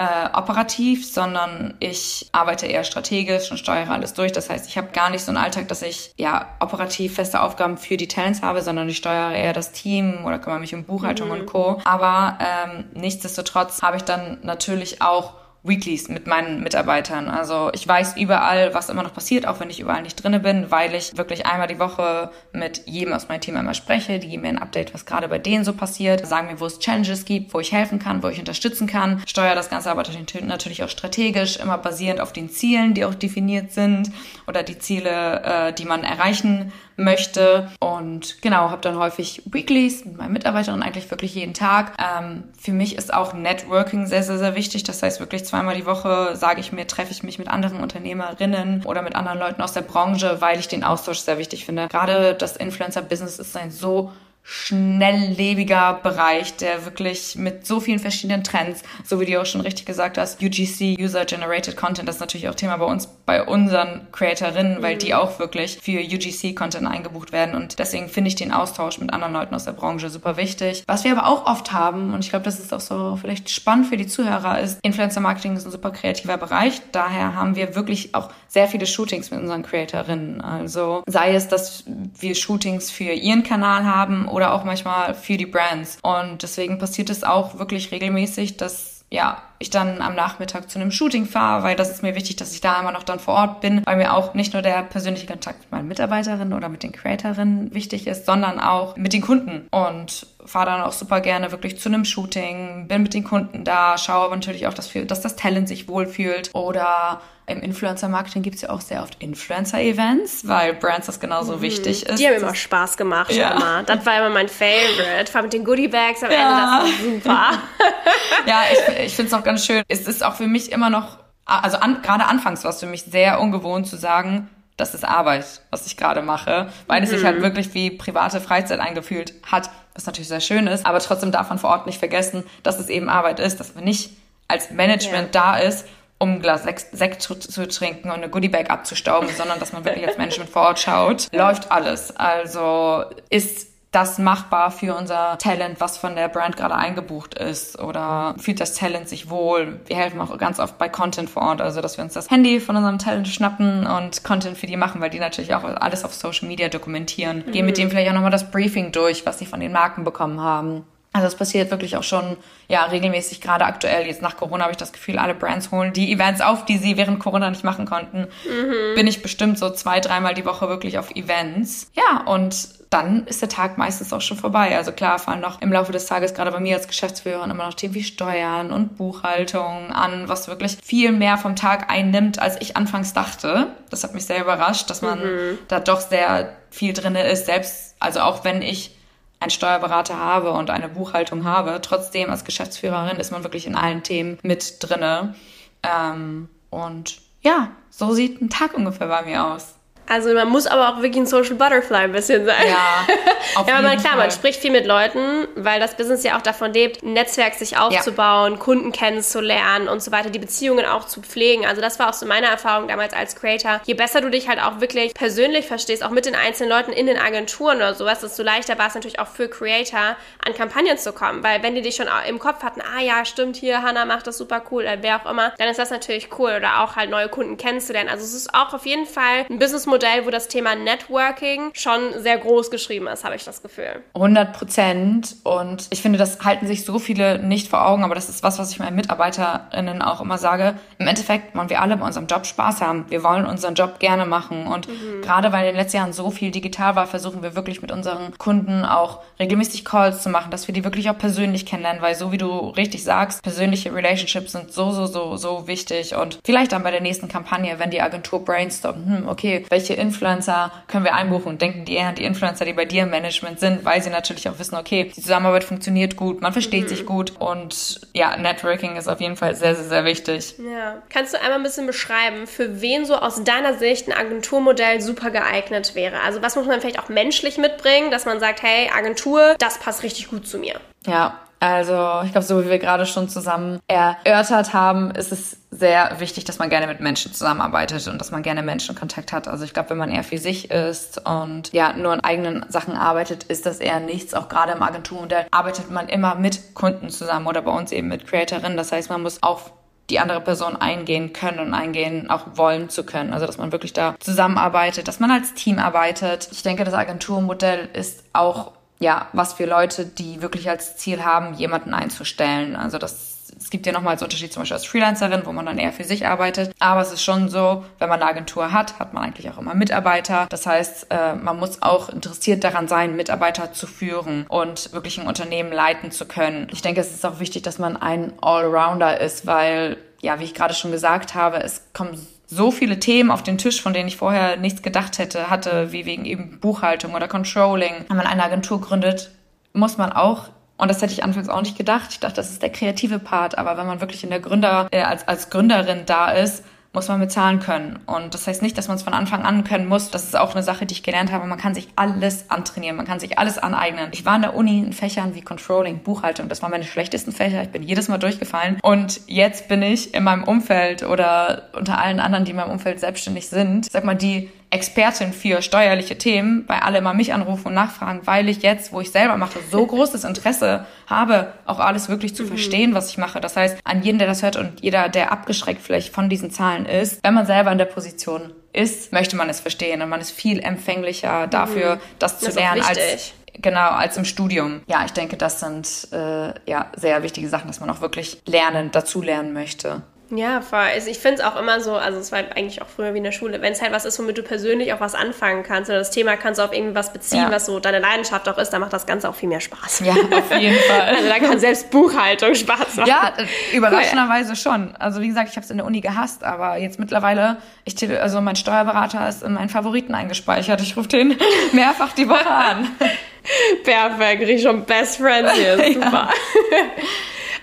äh, 0.01 0.35
operativ, 0.35 1.07
sondern 1.07 1.75
ich 1.79 2.27
arbeite 2.31 2.65
eher 2.65 2.83
strategisch 2.83 3.51
und 3.51 3.57
steuere 3.57 3.91
alles 3.91 4.15
durch. 4.15 4.31
Das 4.31 4.49
heißt, 4.49 4.67
ich 4.67 4.75
habe 4.77 4.87
gar 4.93 5.11
nicht 5.11 5.23
so 5.23 5.29
einen 5.29 5.37
Alltag, 5.37 5.67
dass 5.67 5.83
ich 5.83 6.13
ja 6.17 6.47
operativ 6.59 7.15
feste 7.15 7.39
Aufgaben 7.39 7.77
für 7.77 7.97
die 7.97 8.07
Talents 8.07 8.41
habe, 8.41 8.63
sondern 8.63 8.89
ich 8.89 8.97
steuere 8.97 9.33
eher 9.33 9.53
das 9.53 9.73
Team 9.73 10.25
oder 10.25 10.39
kümmere 10.39 10.59
mich 10.59 10.73
um 10.73 10.85
Buchhaltung 10.85 11.27
mhm. 11.27 11.33
und 11.33 11.45
Co. 11.45 11.79
Aber 11.83 12.39
ähm, 12.39 12.85
nichtsdestotrotz 12.95 13.83
habe 13.83 13.97
ich 13.97 14.03
dann 14.03 14.39
natürlich 14.41 15.03
auch 15.03 15.33
Weeklies 15.63 16.09
mit 16.09 16.25
meinen 16.25 16.63
Mitarbeitern. 16.63 17.29
Also 17.29 17.69
ich 17.73 17.87
weiß 17.87 18.17
überall, 18.17 18.73
was 18.73 18.89
immer 18.89 19.03
noch 19.03 19.13
passiert, 19.13 19.45
auch 19.45 19.59
wenn 19.59 19.69
ich 19.69 19.79
überall 19.79 20.01
nicht 20.01 20.23
drinne 20.23 20.39
bin, 20.39 20.71
weil 20.71 20.95
ich 20.95 21.15
wirklich 21.17 21.45
einmal 21.45 21.67
die 21.67 21.77
Woche 21.77 22.31
mit 22.51 22.87
jedem 22.87 23.13
aus 23.13 23.27
meinem 23.27 23.41
Team 23.41 23.57
einmal 23.57 23.75
spreche. 23.75 24.17
Die 24.17 24.29
geben 24.29 24.41
mir 24.41 24.49
ein 24.49 24.57
Update, 24.57 24.93
was 24.93 25.05
gerade 25.05 25.27
bei 25.27 25.37
denen 25.37 25.63
so 25.63 25.73
passiert, 25.73 26.25
sagen 26.25 26.47
mir, 26.47 26.59
wo 26.59 26.65
es 26.65 26.79
Challenges 26.79 27.25
gibt, 27.25 27.53
wo 27.53 27.59
ich 27.59 27.71
helfen 27.71 27.99
kann, 27.99 28.23
wo 28.23 28.27
ich 28.29 28.39
unterstützen 28.39 28.87
kann. 28.87 29.21
Steuere 29.27 29.53
das 29.53 29.69
Ganze 29.69 29.91
aber 29.91 30.03
natürlich 30.41 30.83
auch 30.83 30.89
strategisch, 30.89 31.57
immer 31.57 31.77
basierend 31.77 32.21
auf 32.21 32.33
den 32.33 32.49
Zielen, 32.49 32.95
die 32.95 33.05
auch 33.05 33.13
definiert 33.15 33.71
sind 33.71 34.11
oder 34.47 34.63
die 34.63 34.79
Ziele, 34.79 35.43
äh, 35.43 35.73
die 35.73 35.85
man 35.85 36.03
erreichen 36.03 36.73
möchte. 37.03 37.69
Und 37.79 38.41
genau, 38.41 38.69
habe 38.69 38.81
dann 38.81 38.97
häufig 38.97 39.43
Weeklies 39.45 40.05
mit 40.05 40.17
meinen 40.17 40.33
Mitarbeiterinnen 40.33 40.83
eigentlich 40.83 41.09
wirklich 41.11 41.35
jeden 41.35 41.53
Tag. 41.53 41.93
Ähm, 41.99 42.43
für 42.59 42.71
mich 42.71 42.95
ist 42.97 43.13
auch 43.13 43.33
Networking 43.33 44.07
sehr, 44.07 44.23
sehr, 44.23 44.37
sehr 44.37 44.55
wichtig. 44.55 44.83
Das 44.83 45.01
heißt, 45.03 45.19
wirklich 45.19 45.45
zweimal 45.45 45.75
die 45.75 45.85
Woche 45.85 46.35
sage 46.35 46.59
ich 46.61 46.71
mir, 46.71 46.87
treffe 46.87 47.11
ich 47.11 47.23
mich 47.23 47.39
mit 47.39 47.47
anderen 47.47 47.79
Unternehmerinnen 47.79 48.83
oder 48.85 49.01
mit 49.01 49.15
anderen 49.15 49.39
Leuten 49.39 49.61
aus 49.61 49.73
der 49.73 49.81
Branche, 49.81 50.41
weil 50.41 50.59
ich 50.59 50.67
den 50.67 50.83
Austausch 50.83 51.19
sehr 51.19 51.37
wichtig 51.37 51.65
finde. 51.65 51.87
Gerade 51.87 52.33
das 52.33 52.55
Influencer-Business 52.55 53.39
ist 53.39 53.55
ein 53.57 53.71
so 53.71 54.11
schnelllebiger 54.43 55.99
Bereich, 56.01 56.55
der 56.57 56.85
wirklich 56.85 57.35
mit 57.35 57.65
so 57.65 57.79
vielen 57.79 57.99
verschiedenen 57.99 58.43
Trends, 58.43 58.83
so 59.03 59.19
wie 59.19 59.25
du 59.25 59.39
auch 59.39 59.45
schon 59.45 59.61
richtig 59.61 59.85
gesagt 59.85 60.17
hast, 60.17 60.41
UGC, 60.41 60.97
User 60.99 61.25
Generated 61.25 61.77
Content, 61.77 62.07
das 62.07 62.15
ist 62.15 62.21
natürlich 62.21 62.49
auch 62.49 62.55
Thema 62.55 62.77
bei 62.77 62.85
uns, 62.85 63.07
bei 63.25 63.43
unseren 63.43 64.07
Creatorinnen, 64.11 64.79
mhm. 64.79 64.81
weil 64.81 64.97
die 64.97 65.13
auch 65.13 65.39
wirklich 65.39 65.79
für 65.81 65.99
UGC 65.99 66.55
Content 66.55 66.87
eingebucht 66.87 67.31
werden 67.31 67.55
und 67.55 67.79
deswegen 67.79 68.09
finde 68.09 68.29
ich 68.29 68.35
den 68.35 68.51
Austausch 68.51 68.97
mit 68.99 69.13
anderen 69.13 69.33
Leuten 69.33 69.53
aus 69.53 69.65
der 69.65 69.73
Branche 69.73 70.09
super 70.09 70.37
wichtig. 70.37 70.83
Was 70.87 71.03
wir 71.03 71.11
aber 71.17 71.27
auch 71.27 71.45
oft 71.45 71.71
haben 71.71 72.13
und 72.13 72.23
ich 72.23 72.31
glaube, 72.31 72.45
das 72.45 72.59
ist 72.59 72.73
auch 72.73 72.81
so 72.81 73.17
vielleicht 73.21 73.49
spannend 73.49 73.87
für 73.87 73.97
die 73.97 74.07
Zuhörer 74.07 74.59
ist, 74.59 74.79
Influencer 74.83 75.21
Marketing 75.21 75.55
ist 75.55 75.65
ein 75.65 75.71
super 75.71 75.91
kreativer 75.91 76.37
Bereich, 76.37 76.81
daher 76.91 77.35
haben 77.35 77.55
wir 77.55 77.75
wirklich 77.75 78.15
auch 78.15 78.29
sehr 78.47 78.67
viele 78.67 78.85
Shootings 78.85 79.31
mit 79.31 79.39
unseren 79.39 79.63
Creatorinnen. 79.63 80.41
Also 80.41 81.03
sei 81.07 81.35
es, 81.35 81.47
dass 81.47 81.85
wir 82.19 82.35
Shootings 82.35 82.91
für 82.91 83.13
ihren 83.13 83.43
Kanal 83.43 83.85
haben 83.85 84.27
oder 84.31 84.53
auch 84.53 84.63
manchmal 84.63 85.13
für 85.13 85.37
die 85.37 85.45
Brands. 85.45 85.97
Und 86.01 86.43
deswegen 86.43 86.77
passiert 86.77 87.09
es 87.09 87.23
auch 87.23 87.59
wirklich 87.59 87.91
regelmäßig, 87.91 88.57
dass 88.57 89.05
ja, 89.09 89.41
ich 89.61 89.69
dann 89.69 90.01
am 90.01 90.15
Nachmittag 90.15 90.69
zu 90.69 90.79
einem 90.79 90.91
Shooting 90.91 91.25
fahre, 91.25 91.63
weil 91.63 91.75
das 91.75 91.89
ist 91.89 92.03
mir 92.03 92.15
wichtig, 92.15 92.35
dass 92.35 92.53
ich 92.53 92.61
da 92.61 92.79
immer 92.79 92.91
noch 92.91 93.03
dann 93.03 93.19
vor 93.19 93.35
Ort 93.35 93.61
bin, 93.61 93.85
weil 93.85 93.97
mir 93.97 94.13
auch 94.13 94.33
nicht 94.33 94.53
nur 94.53 94.61
der 94.61 94.81
persönliche 94.83 95.27
Kontakt 95.27 95.59
mit 95.61 95.71
meinen 95.71 95.87
Mitarbeiterinnen 95.87 96.53
oder 96.53 96.67
mit 96.67 96.83
den 96.83 96.91
Creatorinnen 96.91 97.73
wichtig 97.73 98.07
ist, 98.07 98.25
sondern 98.25 98.59
auch 98.59 98.97
mit 98.97 99.13
den 99.13 99.21
Kunden 99.21 99.67
und 99.71 100.25
fahre 100.45 100.65
dann 100.65 100.81
auch 100.81 100.91
super 100.91 101.21
gerne 101.21 101.51
wirklich 101.51 101.79
zu 101.79 101.89
einem 101.89 102.05
Shooting, 102.05 102.87
bin 102.87 103.03
mit 103.03 103.13
den 103.13 103.23
Kunden 103.23 103.63
da, 103.63 103.97
schaue 103.97 104.25
aber 104.25 104.35
natürlich 104.35 104.67
auch, 104.67 104.73
dass, 104.73 104.91
dass 105.05 105.21
das 105.21 105.35
Talent 105.35 105.67
sich 105.67 105.87
wohlfühlt 105.87 106.49
oder 106.53 107.21
im 107.47 107.61
Influencer-Marketing 107.61 108.43
gibt 108.43 108.57
es 108.57 108.61
ja 108.61 108.69
auch 108.69 108.81
sehr 108.81 109.01
oft 109.03 109.17
Influencer-Events, 109.19 110.47
weil 110.47 110.73
Brands 110.73 111.07
das 111.07 111.19
genauso 111.19 111.57
mhm. 111.57 111.61
wichtig 111.61 112.05
ist. 112.05 112.19
Die 112.19 112.27
haben 112.27 112.35
immer 112.35 112.55
Spaß 112.55 112.97
gemacht, 112.97 113.31
ja. 113.31 113.51
immer. 113.51 113.83
Das 113.83 114.05
war 114.05 114.17
immer 114.17 114.29
mein 114.29 114.47
Favorite. 114.47 115.29
Vor 115.29 115.37
allem 115.37 115.45
mit 115.45 115.53
den 115.53 115.65
Goodie-Bags 115.65 116.23
am 116.23 116.31
ja. 116.31 116.37
Ende, 116.37 116.55
das 116.55 117.31
war 117.31 117.49
super. 117.51 117.63
ja, 118.47 118.63
ich, 118.71 119.05
ich 119.05 119.15
finde 119.15 119.27
es 119.27 119.33
auch 119.33 119.43
ganz 119.51 119.65
schön. 119.65 119.83
Es 119.89 120.07
ist 120.07 120.23
auch 120.23 120.35
für 120.35 120.47
mich 120.47 120.71
immer 120.71 120.89
noch, 120.89 121.17
also 121.45 121.77
an, 121.77 122.01
gerade 122.01 122.25
anfangs 122.25 122.63
war 122.63 122.71
es 122.71 122.79
für 122.79 122.85
mich 122.85 123.03
sehr 123.03 123.41
ungewohnt 123.41 123.85
zu 123.85 123.97
sagen, 123.97 124.49
das 124.77 124.93
ist 124.93 125.03
Arbeit, 125.03 125.61
was 125.69 125.85
ich 125.85 125.97
gerade 125.97 126.21
mache, 126.21 126.69
weil 126.87 126.99
mhm. 126.99 127.03
es 127.03 127.09
sich 127.09 127.25
halt 127.25 127.39
mhm. 127.39 127.43
wirklich 127.43 127.73
wie 127.73 127.91
private 127.91 128.39
Freizeit 128.39 128.79
eingefühlt 128.79 129.33
hat, 129.43 129.69
was 129.93 130.05
natürlich 130.05 130.29
sehr 130.29 130.39
schön 130.39 130.67
ist, 130.67 130.85
aber 130.85 130.99
trotzdem 130.99 131.33
darf 131.33 131.49
man 131.49 131.59
vor 131.59 131.69
Ort 131.69 131.85
nicht 131.85 131.99
vergessen, 131.99 132.45
dass 132.63 132.79
es 132.79 132.87
eben 132.87 133.09
Arbeit 133.09 133.41
ist, 133.41 133.59
dass 133.59 133.75
man 133.75 133.83
nicht 133.83 134.11
als 134.47 134.71
Management 134.71 135.35
ja. 135.35 135.41
da 135.41 135.57
ist, 135.57 135.85
um 136.17 136.35
ein 136.35 136.39
Glas 136.39 136.63
Sekt, 136.63 136.95
Sekt 136.95 137.21
zu, 137.21 137.35
zu, 137.35 137.67
trinken 137.67 138.09
und 138.09 138.17
eine 138.17 138.29
Goodiebag 138.29 138.69
abzustauben, 138.69 139.27
sondern 139.35 139.59
dass 139.59 139.73
man 139.73 139.83
wirklich 139.83 140.07
als 140.07 140.17
Management 140.19 140.49
vor 140.49 140.61
Ort 140.61 140.79
schaut. 140.79 141.27
Läuft 141.33 141.71
alles. 141.71 142.15
Also 142.15 143.03
ist 143.29 143.70
das 143.91 144.17
machbar 144.17 144.71
für 144.71 144.95
unser 144.95 145.37
Talent, 145.37 145.81
was 145.81 145.97
von 145.97 146.15
der 146.15 146.29
Brand 146.29 146.55
gerade 146.55 146.75
eingebucht 146.75 147.33
ist? 147.33 147.77
Oder 147.77 148.35
fühlt 148.37 148.61
das 148.61 148.73
Talent 148.73 149.09
sich 149.09 149.29
wohl? 149.29 149.81
Wir 149.85 149.97
helfen 149.97 150.21
auch 150.21 150.35
ganz 150.37 150.59
oft 150.59 150.77
bei 150.77 150.87
Content 150.87 151.29
vor 151.29 151.41
Ort, 151.41 151.61
also 151.61 151.81
dass 151.81 151.97
wir 151.97 152.03
uns 152.05 152.13
das 152.13 152.29
Handy 152.29 152.61
von 152.61 152.77
unserem 152.77 152.99
Talent 152.99 153.27
schnappen 153.27 153.85
und 153.85 154.23
Content 154.23 154.57
für 154.57 154.65
die 154.65 154.77
machen, 154.77 155.01
weil 155.01 155.09
die 155.09 155.19
natürlich 155.19 155.53
auch 155.53 155.65
alles 155.65 156.05
auf 156.05 156.13
Social 156.13 156.47
Media 156.47 156.69
dokumentieren. 156.69 157.43
Mhm. 157.45 157.51
Gehen 157.51 157.65
mit 157.65 157.75
mhm. 157.75 157.81
denen 157.81 157.91
vielleicht 157.91 158.09
auch 158.09 158.13
nochmal 158.15 158.31
das 158.31 158.49
Briefing 158.49 158.93
durch, 158.93 159.25
was 159.25 159.39
sie 159.39 159.45
von 159.45 159.59
den 159.59 159.73
Marken 159.73 160.05
bekommen 160.05 160.39
haben. 160.39 160.85
Also 161.13 161.27
es 161.27 161.35
passiert 161.35 161.71
wirklich 161.71 161.97
auch 161.97 162.03
schon 162.03 162.37
ja 162.69 162.85
regelmäßig, 162.85 163.41
gerade 163.41 163.65
aktuell. 163.65 164.07
Jetzt 164.07 164.21
nach 164.21 164.37
Corona 164.37 164.63
habe 164.63 164.71
ich 164.71 164.77
das 164.77 164.93
Gefühl, 164.93 165.17
alle 165.17 165.35
Brands 165.35 165.69
holen 165.69 165.91
die 165.91 166.13
Events 166.13 166.39
auf, 166.39 166.63
die 166.63 166.77
sie 166.77 166.95
während 166.95 167.19
Corona 167.19 167.49
nicht 167.49 167.65
machen 167.65 167.85
konnten. 167.85 168.27
Mhm. 168.45 168.95
Bin 168.95 169.07
ich 169.07 169.21
bestimmt 169.21 169.59
so 169.59 169.69
zwei, 169.71 169.99
dreimal 169.99 170.33
die 170.33 170.45
Woche 170.45 170.69
wirklich 170.69 170.97
auf 170.97 171.11
Events. 171.11 171.91
Ja, 171.93 172.23
und 172.25 172.80
dann 172.91 173.25
ist 173.25 173.41
der 173.41 173.47
Tag 173.47 173.77
meistens 173.77 174.11
auch 174.11 174.19
schon 174.19 174.35
vorbei. 174.35 174.75
Also 174.75 174.91
klar 174.91 175.17
fallen 175.17 175.39
noch 175.39 175.61
im 175.61 175.71
Laufe 175.71 175.93
des 175.93 176.07
Tages 176.07 176.33
gerade 176.33 176.51
bei 176.51 176.59
mir 176.59 176.75
als 176.75 176.89
Geschäftsführerin 176.89 177.49
immer 177.49 177.65
noch 177.65 177.73
Themen 177.73 177.93
wie 177.93 178.03
Steuern 178.03 178.71
und 178.71 178.97
Buchhaltung 178.97 179.93
an, 179.93 180.27
was 180.27 180.49
wirklich 180.49 180.77
viel 180.83 181.13
mehr 181.13 181.37
vom 181.37 181.55
Tag 181.55 181.89
einnimmt, 181.89 182.39
als 182.39 182.59
ich 182.59 182.75
anfangs 182.75 183.13
dachte. 183.13 183.67
Das 183.89 184.03
hat 184.03 184.13
mich 184.13 184.25
sehr 184.25 184.41
überrascht, 184.41 184.89
dass 184.89 185.01
man 185.01 185.19
mhm. 185.19 185.57
da 185.69 185.79
doch 185.79 186.01
sehr 186.01 186.57
viel 186.69 186.91
drinne 186.91 187.23
ist. 187.23 187.45
Selbst, 187.45 187.95
also 188.01 188.19
auch 188.19 188.43
wenn 188.43 188.61
ich 188.61 188.93
einen 189.39 189.51
Steuerberater 189.51 190.17
habe 190.17 190.51
und 190.51 190.69
eine 190.69 190.89
Buchhaltung 190.89 191.45
habe, 191.45 191.79
trotzdem 191.81 192.29
als 192.29 192.43
Geschäftsführerin 192.43 193.17
ist 193.17 193.31
man 193.31 193.43
wirklich 193.43 193.67
in 193.67 193.75
allen 193.75 194.03
Themen 194.03 194.37
mit 194.43 194.75
drinne. 194.81 195.33
Ähm, 195.81 196.49
und 196.69 197.21
ja, 197.41 197.69
so 197.89 198.13
sieht 198.13 198.41
ein 198.41 198.49
Tag 198.49 198.73
ungefähr 198.73 199.07
bei 199.07 199.21
mir 199.21 199.45
aus. 199.45 199.75
Also 200.11 200.33
man 200.33 200.49
muss 200.49 200.67
aber 200.67 200.89
auch 200.89 200.97
wirklich 200.97 201.23
ein 201.23 201.25
Social 201.25 201.55
Butterfly 201.55 201.99
ein 201.99 202.11
bisschen 202.11 202.45
sein. 202.45 202.67
Ja, 202.67 203.07
auf 203.55 203.65
ja, 203.65 203.75
aber 203.75 203.91
klar, 203.91 204.11
Fall. 204.11 204.17
man 204.17 204.31
spricht 204.31 204.59
viel 204.59 204.71
mit 204.71 204.85
Leuten, 204.85 205.47
weil 205.55 205.79
das 205.79 205.95
Business 205.95 206.21
ja 206.25 206.37
auch 206.37 206.41
davon 206.41 206.73
lebt, 206.73 207.01
ein 207.01 207.13
Netzwerk 207.13 207.53
sich 207.53 207.77
aufzubauen, 207.77 208.53
ja. 208.53 208.59
Kunden 208.59 208.91
kennenzulernen 208.91 209.87
und 209.87 210.03
so 210.03 210.11
weiter, 210.11 210.29
die 210.29 210.39
Beziehungen 210.39 210.85
auch 210.85 211.05
zu 211.05 211.21
pflegen. 211.21 211.65
Also 211.65 211.79
das 211.79 211.97
war 211.97 212.09
auch 212.09 212.13
so 212.13 212.25
meine 212.25 212.47
Erfahrung 212.47 212.89
damals 212.89 213.13
als 213.13 213.37
Creator. 213.37 213.79
Je 213.85 213.93
besser 213.93 214.19
du 214.19 214.29
dich 214.29 214.49
halt 214.49 214.61
auch 214.61 214.81
wirklich 214.81 215.13
persönlich 215.13 215.65
verstehst, 215.65 216.03
auch 216.03 216.09
mit 216.09 216.25
den 216.25 216.35
einzelnen 216.35 216.71
Leuten 216.71 216.91
in 216.91 217.05
den 217.05 217.17
Agenturen 217.17 217.77
oder 217.77 217.93
sowas, 217.93 218.19
desto 218.19 218.43
leichter 218.43 218.77
war 218.77 218.87
es 218.87 218.95
natürlich 218.95 219.19
auch 219.19 219.29
für 219.29 219.47
Creator 219.47 220.17
an 220.45 220.53
Kampagnen 220.53 220.97
zu 220.97 221.13
kommen. 221.13 221.41
Weil 221.41 221.63
wenn 221.63 221.73
die 221.73 221.81
dich 221.81 221.95
schon 221.95 222.09
im 222.27 222.37
Kopf 222.37 222.63
hatten, 222.63 222.81
ah 222.81 222.99
ja, 222.99 223.23
stimmt 223.23 223.55
hier, 223.55 223.81
Hannah 223.81 224.03
macht 224.03 224.27
das 224.27 224.37
super 224.37 224.61
cool, 224.71 224.85
wer 224.99 225.21
auch 225.21 225.31
immer, 225.31 225.53
dann 225.57 225.69
ist 225.69 225.79
das 225.79 225.89
natürlich 225.89 226.37
cool 226.37 226.51
oder 226.57 226.81
auch 226.81 226.97
halt 226.97 227.09
neue 227.09 227.29
Kunden 227.29 227.55
kennenzulernen. 227.55 228.09
Also 228.09 228.25
es 228.25 228.33
ist 228.33 228.53
auch 228.53 228.73
auf 228.73 228.85
jeden 228.85 229.05
Fall 229.05 229.45
ein 229.49 229.57
Businessmodell, 229.57 230.00
Modell, 230.01 230.25
wo 230.25 230.31
das 230.31 230.47
Thema 230.47 230.75
Networking 230.75 231.69
schon 231.73 232.01
sehr 232.17 232.39
groß 232.39 232.71
geschrieben 232.71 233.05
ist, 233.05 233.23
habe 233.23 233.35
ich 233.35 233.43
das 233.43 233.61
Gefühl. 233.61 234.01
100 234.15 234.51
Prozent. 234.51 235.35
Und 235.43 235.85
ich 235.91 236.01
finde, 236.01 236.17
das 236.17 236.43
halten 236.43 236.65
sich 236.65 236.85
so 236.85 236.97
viele 236.97 237.37
nicht 237.37 237.67
vor 237.67 237.85
Augen, 237.85 238.03
aber 238.03 238.15
das 238.15 238.27
ist 238.27 238.41
was, 238.41 238.57
was 238.57 238.71
ich 238.71 238.79
meinen 238.79 238.95
MitarbeiterInnen 238.95 240.01
auch 240.01 240.19
immer 240.19 240.39
sage. 240.39 240.73
Im 240.97 241.07
Endeffekt 241.07 241.55
wollen 241.55 241.69
wir 241.69 241.81
alle 241.81 241.97
bei 241.97 242.05
unserem 242.07 242.25
Job 242.25 242.47
Spaß 242.47 242.81
haben. 242.81 243.05
Wir 243.09 243.23
wollen 243.23 243.45
unseren 243.45 243.75
Job 243.75 243.99
gerne 243.99 244.25
machen. 244.25 244.65
Und 244.65 244.87
mhm. 244.87 245.21
gerade 245.21 245.51
weil 245.51 245.67
in 245.67 245.73
den 245.73 245.75
letzten 245.75 245.97
Jahren 245.97 246.13
so 246.13 246.31
viel 246.31 246.49
digital 246.49 246.95
war, 246.95 247.05
versuchen 247.05 247.43
wir 247.43 247.55
wirklich 247.55 247.83
mit 247.83 247.91
unseren 247.91 248.35
Kunden 248.39 248.83
auch 248.83 249.19
regelmäßig 249.39 249.85
Calls 249.85 250.23
zu 250.23 250.29
machen, 250.29 250.49
dass 250.49 250.67
wir 250.67 250.73
die 250.73 250.83
wirklich 250.83 251.11
auch 251.11 251.17
persönlich 251.17 251.67
kennenlernen, 251.67 252.01
weil 252.01 252.15
so 252.15 252.31
wie 252.31 252.39
du 252.39 252.69
richtig 252.69 253.03
sagst, 253.03 253.43
persönliche 253.43 253.93
Relationships 253.93 254.53
sind 254.53 254.73
so, 254.73 254.91
so, 254.91 255.05
so, 255.05 255.37
so 255.37 255.67
wichtig. 255.67 256.15
Und 256.15 256.39
vielleicht 256.43 256.71
dann 256.71 256.81
bei 256.81 256.89
der 256.89 257.01
nächsten 257.01 257.27
Kampagne, 257.27 257.77
wenn 257.77 257.91
die 257.91 258.01
Agentur 258.01 258.43
brainstormt, 258.43 259.05
hm, 259.05 259.27
okay, 259.27 259.63
welche 259.69 259.80
welche 259.81 259.99
Influencer 259.99 260.71
können 260.87 261.05
wir 261.05 261.15
einbuchen 261.15 261.47
und 261.47 261.61
denken 261.61 261.85
die 261.85 261.95
eher 261.95 262.09
an 262.09 262.15
die 262.15 262.23
Influencer, 262.23 262.65
die 262.65 262.73
bei 262.73 262.85
dir 262.85 263.03
im 263.03 263.09
Management 263.09 263.59
sind, 263.59 263.83
weil 263.83 264.01
sie 264.01 264.09
natürlich 264.09 264.47
auch 264.47 264.59
wissen, 264.59 264.75
okay, 264.75 265.11
die 265.15 265.21
Zusammenarbeit 265.21 265.63
funktioniert 265.63 266.15
gut, 266.15 266.41
man 266.41 266.53
versteht 266.53 266.83
mhm. 266.83 266.87
sich 266.87 267.05
gut 267.05 267.33
und 267.39 268.01
ja, 268.13 268.37
Networking 268.37 268.95
ist 268.95 269.07
auf 269.07 269.19
jeden 269.19 269.35
Fall 269.35 269.55
sehr, 269.55 269.75
sehr, 269.75 269.85
sehr 269.85 270.05
wichtig. 270.05 270.55
Ja. 270.59 271.01
Kannst 271.09 271.33
du 271.33 271.39
einmal 271.39 271.55
ein 271.55 271.63
bisschen 271.63 271.87
beschreiben, 271.87 272.47
für 272.47 272.81
wen 272.81 273.05
so 273.05 273.15
aus 273.15 273.43
deiner 273.43 273.73
Sicht 273.73 274.07
ein 274.07 274.13
Agenturmodell 274.13 275.01
super 275.01 275.31
geeignet 275.31 275.95
wäre? 275.95 276.21
Also 276.21 276.41
was 276.41 276.55
muss 276.55 276.67
man 276.67 276.79
vielleicht 276.79 276.99
auch 276.99 277.09
menschlich 277.09 277.57
mitbringen, 277.57 278.11
dass 278.11 278.25
man 278.25 278.39
sagt, 278.39 278.61
hey, 278.61 278.89
Agentur, 278.95 279.55
das 279.59 279.79
passt 279.79 280.03
richtig 280.03 280.29
gut 280.29 280.47
zu 280.47 280.59
mir? 280.59 280.79
Ja, 281.07 281.39
also 281.61 282.21
ich 282.25 282.31
glaube, 282.31 282.45
so 282.45 282.65
wie 282.65 282.69
wir 282.69 282.79
gerade 282.79 283.05
schon 283.05 283.29
zusammen 283.29 283.79
erörtert 283.87 284.73
haben, 284.73 285.11
ist 285.11 285.31
es 285.31 285.57
sehr 285.69 286.19
wichtig, 286.19 286.43
dass 286.43 286.57
man 286.57 286.71
gerne 286.71 286.87
mit 286.87 287.01
Menschen 287.01 287.33
zusammenarbeitet 287.33 288.07
und 288.07 288.19
dass 288.19 288.31
man 288.31 288.41
gerne 288.41 288.63
Menschenkontakt 288.63 289.31
hat. 289.31 289.47
Also 289.47 289.63
ich 289.63 289.71
glaube, 289.71 289.91
wenn 289.91 289.99
man 289.99 290.09
eher 290.09 290.23
für 290.23 290.39
sich 290.39 290.71
ist 290.71 291.23
und 291.23 291.71
ja 291.71 291.93
nur 291.93 292.13
an 292.13 292.21
eigenen 292.21 292.65
Sachen 292.69 292.97
arbeitet, 292.97 293.43
ist 293.43 293.67
das 293.67 293.79
eher 293.79 293.99
nichts. 293.99 294.33
Auch 294.33 294.49
gerade 294.49 294.71
im 294.71 294.81
Agenturmodell 294.81 295.45
arbeitet 295.51 295.91
man 295.91 296.09
immer 296.09 296.33
mit 296.33 296.73
Kunden 296.73 297.11
zusammen 297.11 297.45
oder 297.45 297.61
bei 297.61 297.71
uns 297.71 297.91
eben 297.91 298.07
mit 298.07 298.25
Creatorinnen. 298.25 298.75
Das 298.75 298.91
heißt, 298.91 299.11
man 299.11 299.21
muss 299.21 299.43
auf 299.43 299.71
die 300.09 300.17
andere 300.17 300.41
Person 300.41 300.75
eingehen 300.75 301.31
können 301.31 301.59
und 301.59 301.75
eingehen 301.75 302.31
auch 302.31 302.47
wollen 302.55 302.89
zu 302.89 303.05
können. 303.05 303.33
Also 303.33 303.45
dass 303.45 303.59
man 303.59 303.71
wirklich 303.71 303.93
da 303.93 304.15
zusammenarbeitet, 304.19 305.07
dass 305.07 305.19
man 305.19 305.29
als 305.29 305.53
Team 305.53 305.77
arbeitet. 305.77 306.49
Ich 306.51 306.63
denke, 306.63 306.85
das 306.85 306.95
Agenturmodell 306.95 307.87
ist 307.93 308.23
auch 308.33 308.71
ja 309.01 309.27
was 309.33 309.53
für 309.53 309.65
Leute, 309.65 310.05
die 310.05 310.41
wirklich 310.41 310.69
als 310.69 310.95
Ziel 310.95 311.25
haben, 311.25 311.53
jemanden 311.55 311.93
einzustellen. 311.93 312.75
Also 312.75 312.97
das 312.97 313.31
es 313.61 313.69
gibt 313.69 313.85
ja 313.85 313.91
nochmals 313.91 314.23
Unterschied 314.23 314.51
zum 314.51 314.61
Beispiel 314.61 314.75
als 314.75 314.85
Freelancerin, 314.85 315.45
wo 315.45 315.51
man 315.51 315.65
dann 315.65 315.77
eher 315.77 315.91
für 315.91 316.03
sich 316.03 316.25
arbeitet. 316.25 316.73
Aber 316.79 317.01
es 317.01 317.11
ist 317.11 317.23
schon 317.23 317.49
so, 317.49 317.85
wenn 317.99 318.09
man 318.09 318.21
eine 318.21 318.29
Agentur 318.29 318.71
hat, 318.71 318.97
hat 318.99 319.13
man 319.13 319.23
eigentlich 319.23 319.49
auch 319.49 319.57
immer 319.57 319.75
Mitarbeiter. 319.75 320.47
Das 320.49 320.65
heißt, 320.65 321.07
äh, 321.09 321.35
man 321.35 321.59
muss 321.59 321.81
auch 321.81 322.09
interessiert 322.09 322.63
daran 322.63 322.87
sein, 322.87 323.15
Mitarbeiter 323.15 323.71
zu 323.73 323.87
führen 323.87 324.45
und 324.47 324.93
wirklich 324.93 325.19
ein 325.19 325.27
Unternehmen 325.27 325.71
leiten 325.71 326.11
zu 326.11 326.25
können. 326.25 326.67
Ich 326.71 326.81
denke, 326.81 327.01
es 327.01 327.11
ist 327.11 327.25
auch 327.25 327.39
wichtig, 327.39 327.63
dass 327.63 327.77
man 327.77 327.97
ein 327.97 328.33
Allrounder 328.41 329.19
ist, 329.19 329.45
weil, 329.45 329.97
ja, 330.21 330.39
wie 330.39 330.45
ich 330.45 330.53
gerade 330.53 330.73
schon 330.73 330.91
gesagt 330.91 331.35
habe, 331.35 331.57
es 331.57 331.83
kommen 331.93 332.27
so 332.51 332.69
viele 332.69 332.99
Themen 332.99 333.31
auf 333.31 333.43
den 333.43 333.57
Tisch, 333.57 333.81
von 333.81 333.93
denen 333.93 334.09
ich 334.09 334.17
vorher 334.17 334.57
nichts 334.57 334.81
gedacht 334.81 335.17
hätte, 335.17 335.49
hatte, 335.49 335.91
wie 335.91 336.05
wegen 336.05 336.25
eben 336.25 336.59
Buchhaltung 336.59 337.15
oder 337.15 337.27
Controlling. 337.27 338.05
Wenn 338.09 338.17
man 338.17 338.27
eine 338.27 338.43
Agentur 338.43 338.81
gründet, 338.81 339.31
muss 339.73 339.97
man 339.97 340.11
auch 340.11 340.49
und 340.81 340.89
das 340.89 340.99
hätte 341.03 341.13
ich 341.13 341.23
anfangs 341.23 341.47
auch 341.47 341.61
nicht 341.61 341.77
gedacht. 341.77 342.07
Ich 342.09 342.19
dachte, 342.19 342.37
das 342.37 342.49
ist 342.49 342.63
der 342.63 342.71
kreative 342.71 343.19
Part. 343.19 343.55
Aber 343.55 343.77
wenn 343.77 343.85
man 343.85 344.01
wirklich 344.01 344.23
in 344.23 344.31
der 344.31 344.39
Gründer, 344.39 344.87
äh, 344.89 345.03
als, 345.03 345.27
als 345.27 345.51
Gründerin 345.51 346.07
da 346.07 346.31
ist, 346.31 346.65
muss 346.93 347.07
man 347.07 347.19
bezahlen 347.19 347.59
können. 347.59 347.99
Und 348.05 348.33
das 348.33 348.47
heißt 348.47 348.61
nicht, 348.61 348.77
dass 348.77 348.87
man 348.87 348.97
es 348.97 349.03
von 349.03 349.13
Anfang 349.13 349.43
an 349.43 349.63
können 349.63 349.87
muss. 349.87 350.11
Das 350.11 350.25
ist 350.25 350.37
auch 350.37 350.53
eine 350.53 350.63
Sache, 350.63 350.85
die 350.85 350.93
ich 350.93 351.03
gelernt 351.03 351.31
habe. 351.31 351.47
Man 351.47 351.57
kann 351.57 351.73
sich 351.73 351.87
alles 351.95 352.49
antrainieren, 352.49 352.97
man 352.97 353.05
kann 353.05 353.19
sich 353.19 353.39
alles 353.39 353.57
aneignen. 353.57 354.09
Ich 354.11 354.25
war 354.25 354.35
in 354.35 354.41
der 354.41 354.55
Uni 354.55 354.79
in 354.79 354.93
Fächern 354.93 355.33
wie 355.33 355.41
Controlling, 355.41 355.99
Buchhaltung. 355.99 356.49
Das 356.49 356.61
waren 356.61 356.71
meine 356.71 356.83
schlechtesten 356.83 357.31
Fächer. 357.31 357.61
Ich 357.61 357.69
bin 357.69 357.83
jedes 357.83 358.09
Mal 358.09 358.17
durchgefallen. 358.17 358.77
Und 358.81 359.21
jetzt 359.27 359.69
bin 359.69 359.81
ich 359.81 360.13
in 360.13 360.23
meinem 360.23 360.43
Umfeld 360.43 361.03
oder 361.03 361.69
unter 361.73 361.97
allen 361.97 362.19
anderen, 362.19 362.43
die 362.43 362.51
in 362.51 362.57
meinem 362.57 362.71
Umfeld 362.71 362.99
selbstständig 362.99 363.47
sind, 363.47 363.89
sag 363.89 364.03
mal, 364.03 364.15
die 364.15 364.49
Expertin 364.71 365.33
für 365.33 365.61
steuerliche 365.61 366.17
Themen, 366.17 366.63
weil 366.67 366.79
alle 366.79 366.99
immer 366.99 367.13
mich 367.13 367.33
anrufen 367.33 367.67
und 367.67 367.73
nachfragen, 367.73 368.21
weil 368.25 368.49
ich 368.49 368.63
jetzt, 368.63 368.93
wo 368.93 369.01
ich 369.01 369.11
selber 369.11 369.37
mache, 369.37 369.59
so 369.69 369.85
großes 369.87 370.23
Interesse 370.23 370.85
habe, 371.07 371.53
auch 371.65 371.79
alles 371.79 372.09
wirklich 372.09 372.35
zu 372.35 372.43
mhm. 372.43 372.47
verstehen, 372.47 372.93
was 372.93 373.09
ich 373.09 373.17
mache. 373.17 373.41
Das 373.41 373.57
heißt, 373.57 373.79
an 373.83 374.01
jeden, 374.01 374.17
der 374.17 374.27
das 374.27 374.43
hört 374.43 374.55
und 374.55 374.81
jeder, 374.81 375.09
der 375.09 375.31
abgeschreckt 375.31 375.81
vielleicht 375.81 376.13
von 376.13 376.29
diesen 376.29 376.51
Zahlen 376.51 376.85
ist, 376.85 377.23
wenn 377.23 377.33
man 377.33 377.45
selber 377.45 377.71
in 377.71 377.77
der 377.77 377.85
Position 377.85 378.53
ist, 378.73 379.11
möchte 379.11 379.35
man 379.35 379.49
es 379.49 379.59
verstehen 379.59 380.01
und 380.01 380.09
man 380.09 380.21
ist 380.21 380.31
viel 380.31 380.59
empfänglicher 380.59 381.47
dafür, 381.47 381.97
mhm. 381.97 381.99
das 382.19 382.39
zu 382.39 382.45
das 382.45 382.55
lernen 382.55 382.81
als 382.81 383.33
genau 383.61 383.89
als 383.89 384.17
im 384.17 384.25
Studium. 384.25 384.81
Ja, 384.87 385.03
ich 385.05 385.11
denke, 385.11 385.37
das 385.37 385.59
sind 385.59 386.07
äh, 386.13 386.53
ja 386.69 386.91
sehr 386.95 387.23
wichtige 387.23 387.49
Sachen, 387.49 387.67
dass 387.67 387.79
man 387.79 387.89
auch 387.89 388.01
wirklich 388.01 388.41
lernen, 388.45 388.89
dazu 388.91 389.21
lernen 389.21 389.53
möchte. 389.53 390.01
Ja, 390.33 390.61
voll. 390.61 390.79
Also 390.79 391.09
ich 391.09 391.19
finde 391.19 391.41
es 391.41 391.43
auch 391.43 391.59
immer 391.59 391.81
so, 391.81 391.95
also 391.95 392.17
es 392.17 392.31
war 392.31 392.39
eigentlich 392.39 392.81
auch 392.81 392.87
früher 392.87 393.13
wie 393.13 393.17
in 393.17 393.23
der 393.25 393.33
Schule, 393.33 393.61
wenn 393.61 393.73
es 393.73 393.81
halt 393.81 393.91
was 393.91 394.05
ist, 394.05 394.17
womit 394.17 394.37
du 394.37 394.43
persönlich 394.43 394.93
auch 394.93 395.01
was 395.01 395.13
anfangen 395.13 395.63
kannst 395.63 395.89
oder 395.89 395.99
das 395.99 396.09
Thema 396.09 396.37
kannst 396.37 396.59
du 396.59 396.63
auf 396.63 396.73
irgendwas 396.73 397.11
beziehen, 397.11 397.39
ja. 397.39 397.51
was 397.51 397.65
so 397.65 397.81
deine 397.81 397.99
Leidenschaft 397.99 398.47
auch 398.47 398.57
ist, 398.57 398.69
dann 398.69 398.79
macht 398.79 398.93
das 398.93 399.05
Ganze 399.05 399.27
auch 399.27 399.35
viel 399.35 399.49
mehr 399.49 399.59
Spaß. 399.59 399.99
Ja, 400.05 400.13
auf 400.13 400.57
jeden 400.57 400.79
Fall. 400.87 401.01
Also 401.01 401.27
da 401.27 401.39
kann 401.39 401.59
selbst 401.59 401.91
Buchhaltung 401.91 402.55
Spaß 402.55 402.95
machen. 402.95 403.09
Ja, 403.09 403.33
äh, 403.37 403.75
überraschenderweise 403.75 404.55
schon. 404.55 404.95
Also 404.95 405.21
wie 405.21 405.27
gesagt, 405.27 405.49
ich 405.49 405.57
habe 405.57 405.65
es 405.65 405.71
in 405.71 405.77
der 405.77 405.85
Uni 405.85 405.99
gehasst, 405.99 406.45
aber 406.45 406.77
jetzt 406.77 406.97
mittlerweile, 406.97 407.57
ich 407.83 407.95
also 408.19 408.39
mein 408.39 408.55
Steuerberater 408.55 409.27
ist 409.27 409.43
in 409.43 409.53
meinen 409.53 409.69
Favoriten 409.69 410.15
eingespeichert. 410.15 410.81
Ich 410.81 410.95
rufe 410.95 411.09
den 411.09 411.35
mehrfach 411.73 412.13
die 412.13 412.29
Woche 412.29 412.49
an. 412.49 412.87
Perfekt, 413.83 414.43
ich 414.43 414.61
schon 414.61 414.85
Best 414.85 415.17
Friends 415.17 415.51
hier. 415.53 415.75
Super. 415.93 416.29
Ja. 416.71 416.79